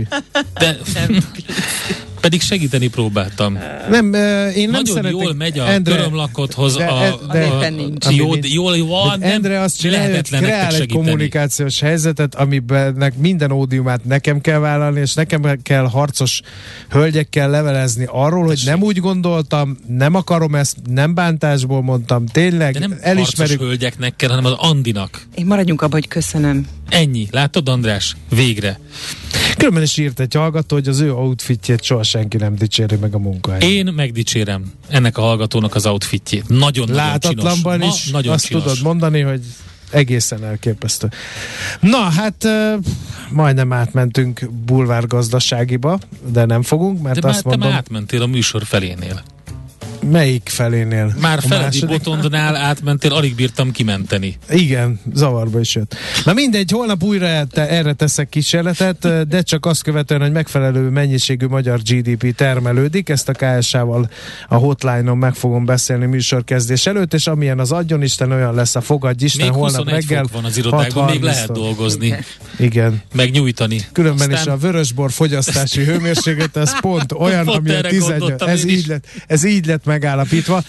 De... 0.54 0.78
Nem 0.94 1.18
pedig 2.26 2.42
segíteni 2.42 2.88
próbáltam. 2.88 3.60
Nem, 3.90 4.14
én 4.54 4.70
nem 4.70 4.72
Nagyon 4.72 4.96
szeretek, 4.96 5.12
jól 5.12 5.34
megy 5.34 5.60
a 5.60 5.70
Endre, 5.70 5.96
körömlakothoz. 5.96 6.76
De, 6.76 6.86
a, 6.86 7.20
de, 7.32 7.46
a, 7.46 7.70
nincs. 7.70 8.10
Jól, 8.10 8.38
jól 8.78 8.86
van, 8.88 9.20
nem 9.20 9.32
Endre 9.32 9.60
azt 9.60 9.80
csinálja, 9.80 10.22
kreál 10.22 10.76
egy 10.76 10.92
kommunikációs 10.92 11.80
helyzetet, 11.80 12.36
amiben 12.36 13.14
minden 13.18 13.52
ódiumát 13.52 14.06
nekem 14.06 14.42
kell 14.42 14.60
vállalni, 14.60 15.00
és 15.00 15.14
nekem 15.14 15.60
kell 15.64 15.88
harcos 15.88 16.42
hölgyekkel 16.90 17.50
levelezni 17.50 18.06
arról, 18.12 18.46
hogy 18.46 18.62
nem 18.66 18.82
úgy 18.82 19.00
gondoltam, 19.00 19.78
nem 19.88 20.16
akarom 20.16 20.56
ezt, 20.56 20.78
nem 20.90 21.14
bántásból 21.14 21.82
mondtam, 21.82 22.26
tényleg 22.26 22.74
De 22.74 22.80
nem 22.80 22.98
elismerjük. 23.02 23.58
harcos 23.60 23.68
hölgyeknek 23.68 24.16
kell, 24.16 24.30
hanem 24.30 24.46
az 24.46 24.54
Andinak. 24.58 25.28
Én 25.36 25.46
maradjunk 25.46 25.82
abban, 25.82 26.00
hogy 26.00 26.08
köszönöm. 26.08 26.68
Ennyi. 26.90 27.28
Látod, 27.32 27.70
András? 27.70 28.16
Végre. 28.30 28.80
Különben 29.58 29.84
is 29.84 29.98
írt 29.98 30.20
egy 30.20 30.34
hallgató, 30.34 30.76
hogy 30.76 30.88
az 30.88 31.00
ő 31.00 31.14
outfitjét 31.14 31.84
soha 31.84 32.04
senki 32.04 32.38
nem 32.38 32.56
dicséri 32.56 32.96
meg 32.96 33.14
a 33.14 33.20
munkahelyen. 33.20 33.88
Én 33.88 33.94
megdicsérem 33.94 34.72
ennek 34.88 35.18
a 35.18 35.22
hallgatónak 35.22 35.76
az 35.76 35.86
outfitjét. 35.86 36.48
Nagyon, 36.48 36.90
Látatlanban 36.92 37.78
nagyon 37.78 37.94
is 37.94 38.06
Ma 38.06 38.12
nagyon 38.12 38.34
azt 38.34 38.46
csinos. 38.46 38.64
tudod 38.64 38.84
mondani, 38.84 39.22
hogy 39.22 39.42
egészen 39.90 40.44
elképesztő. 40.44 41.10
Na, 41.80 41.98
hát 41.98 42.48
majdnem 43.30 43.74
átmentünk 43.74 44.50
bulvárgazdaságiba, 44.66 46.00
de 46.32 46.46
nem 46.46 46.62
fogunk, 46.62 47.02
mert 47.02 47.20
de 47.20 47.28
azt 47.28 47.36
már, 47.36 47.46
mondom... 47.46 47.62
te 47.62 47.68
már 47.68 47.78
átmentél 47.78 48.22
a 48.22 48.26
műsor 48.26 48.64
felénél. 48.64 49.24
Melyik 50.12 50.50
felénél? 50.50 51.16
Már 51.22 51.42
Feledi 51.42 51.86
Botondnál 51.86 52.56
átmentél, 52.56 53.14
alig 53.14 53.36
bírtam 53.36 53.72
kimenteni. 53.72 54.38
Igen, 54.50 55.00
zavarba 55.14 55.60
is 55.60 55.76
jött. 55.76 55.96
Na 56.26 56.34
mindegy, 56.34 56.72
holnap 56.72 57.04
újra 57.04 57.46
te, 57.46 57.70
erre 57.70 57.94
teszek 57.94 58.30
kísérletet, 58.30 59.28
de 59.28 59.42
csak 59.42 59.66
azt 59.66 59.84
követően, 59.84 60.22
hogy 60.22 60.32
megfelelő 60.32 60.90
mennyiségű 60.90 61.46
magyar 61.46 61.80
GDP 61.82 62.36
termelődik, 62.36 63.10
ezt 63.10 63.30
a 63.30 63.34
KSA-val 63.34 64.10
a 64.48 64.56
hotline-on 64.56 65.18
meg 65.18 65.34
fogom 65.34 65.66
beszélni 65.66 66.06
műsorkezdés 66.06 66.86
előtt, 66.86 67.14
és 67.14 67.28
amilyen 67.28 67.60
az 67.60 67.72
adjon 67.72 68.02
Isten, 68.02 68.32
olyan 68.32 68.56
lesz 68.56 68.76
a 68.76 68.82
fogadj 68.82 69.24
Isten 69.26 69.46
még 69.46 69.56
holnap 69.56 69.90
reggel. 69.90 70.26
van 70.32 70.46
az 70.46 70.58
irodákban, 70.58 71.12
még 71.12 71.22
lehet 71.22 71.52
dolgozni. 71.52 72.16
Igen. 72.60 73.02
Megnyújtani. 73.14 73.82
Különben 73.92 74.32
Aztán... 74.32 74.42
is 74.42 74.48
a 74.48 74.58
vörösbor 74.58 75.12
fogyasztási 75.12 75.84
hőmérséklet, 75.84 76.58
ez 76.58 76.80
pont 76.80 77.12
olyan, 77.12 77.46
pont 77.46 77.58
ami 77.58 77.70
a 77.70 77.82
18, 77.82 78.42
ez 78.42 78.66
így, 78.66 78.88
lett, 78.88 79.06
ez 79.28 79.44
így 79.44 79.66
lett 79.66 79.86
megállapítva. 79.96 80.64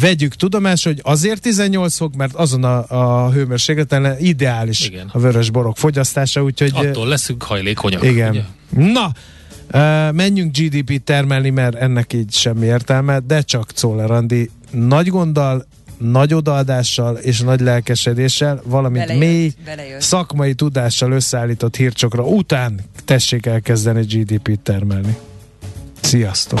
Vegyük 0.00 0.34
tudomás, 0.34 0.84
hogy 0.84 1.00
azért 1.02 1.40
18 1.40 1.96
fok, 1.96 2.14
mert 2.14 2.34
azon 2.34 2.64
a, 2.64 2.84
a 3.24 3.30
hőmérsékleten 3.30 4.16
ideális 4.18 4.86
igen. 4.86 5.10
a 5.12 5.18
vörös 5.18 5.50
borok 5.50 5.76
fogyasztása, 5.76 6.42
úgyhogy... 6.42 6.72
Attól 6.74 7.08
leszünk 7.08 7.42
hajlékonyak. 7.42 8.02
Igen. 8.02 8.30
Ugye? 8.30 8.42
Na, 8.92 9.12
Uh, 9.72 10.12
menjünk 10.12 10.56
GDP-t 10.56 11.02
termelni, 11.02 11.50
mert 11.50 11.74
ennek 11.74 12.12
így 12.12 12.32
semmi 12.32 12.66
értelme, 12.66 13.18
de 13.18 13.42
csak 13.42 13.72
Czoller 13.72 14.10
Andi 14.10 14.50
nagy 14.70 15.08
gonddal, 15.08 15.66
nagy 15.98 16.34
odaadással 16.34 17.16
és 17.16 17.40
nagy 17.40 17.60
lelkesedéssel, 17.60 18.60
valamint 18.64 19.06
belejött, 19.06 19.28
mély 19.28 19.52
belejött. 19.64 20.00
szakmai 20.00 20.54
tudással 20.54 21.12
összeállított 21.12 21.76
hírcsokra 21.76 22.22
után 22.22 22.80
tessék 23.04 23.46
elkezdeni 23.46 24.04
GDP-t 24.04 24.60
termelni. 24.60 25.16
Sziasztok! 26.00 26.60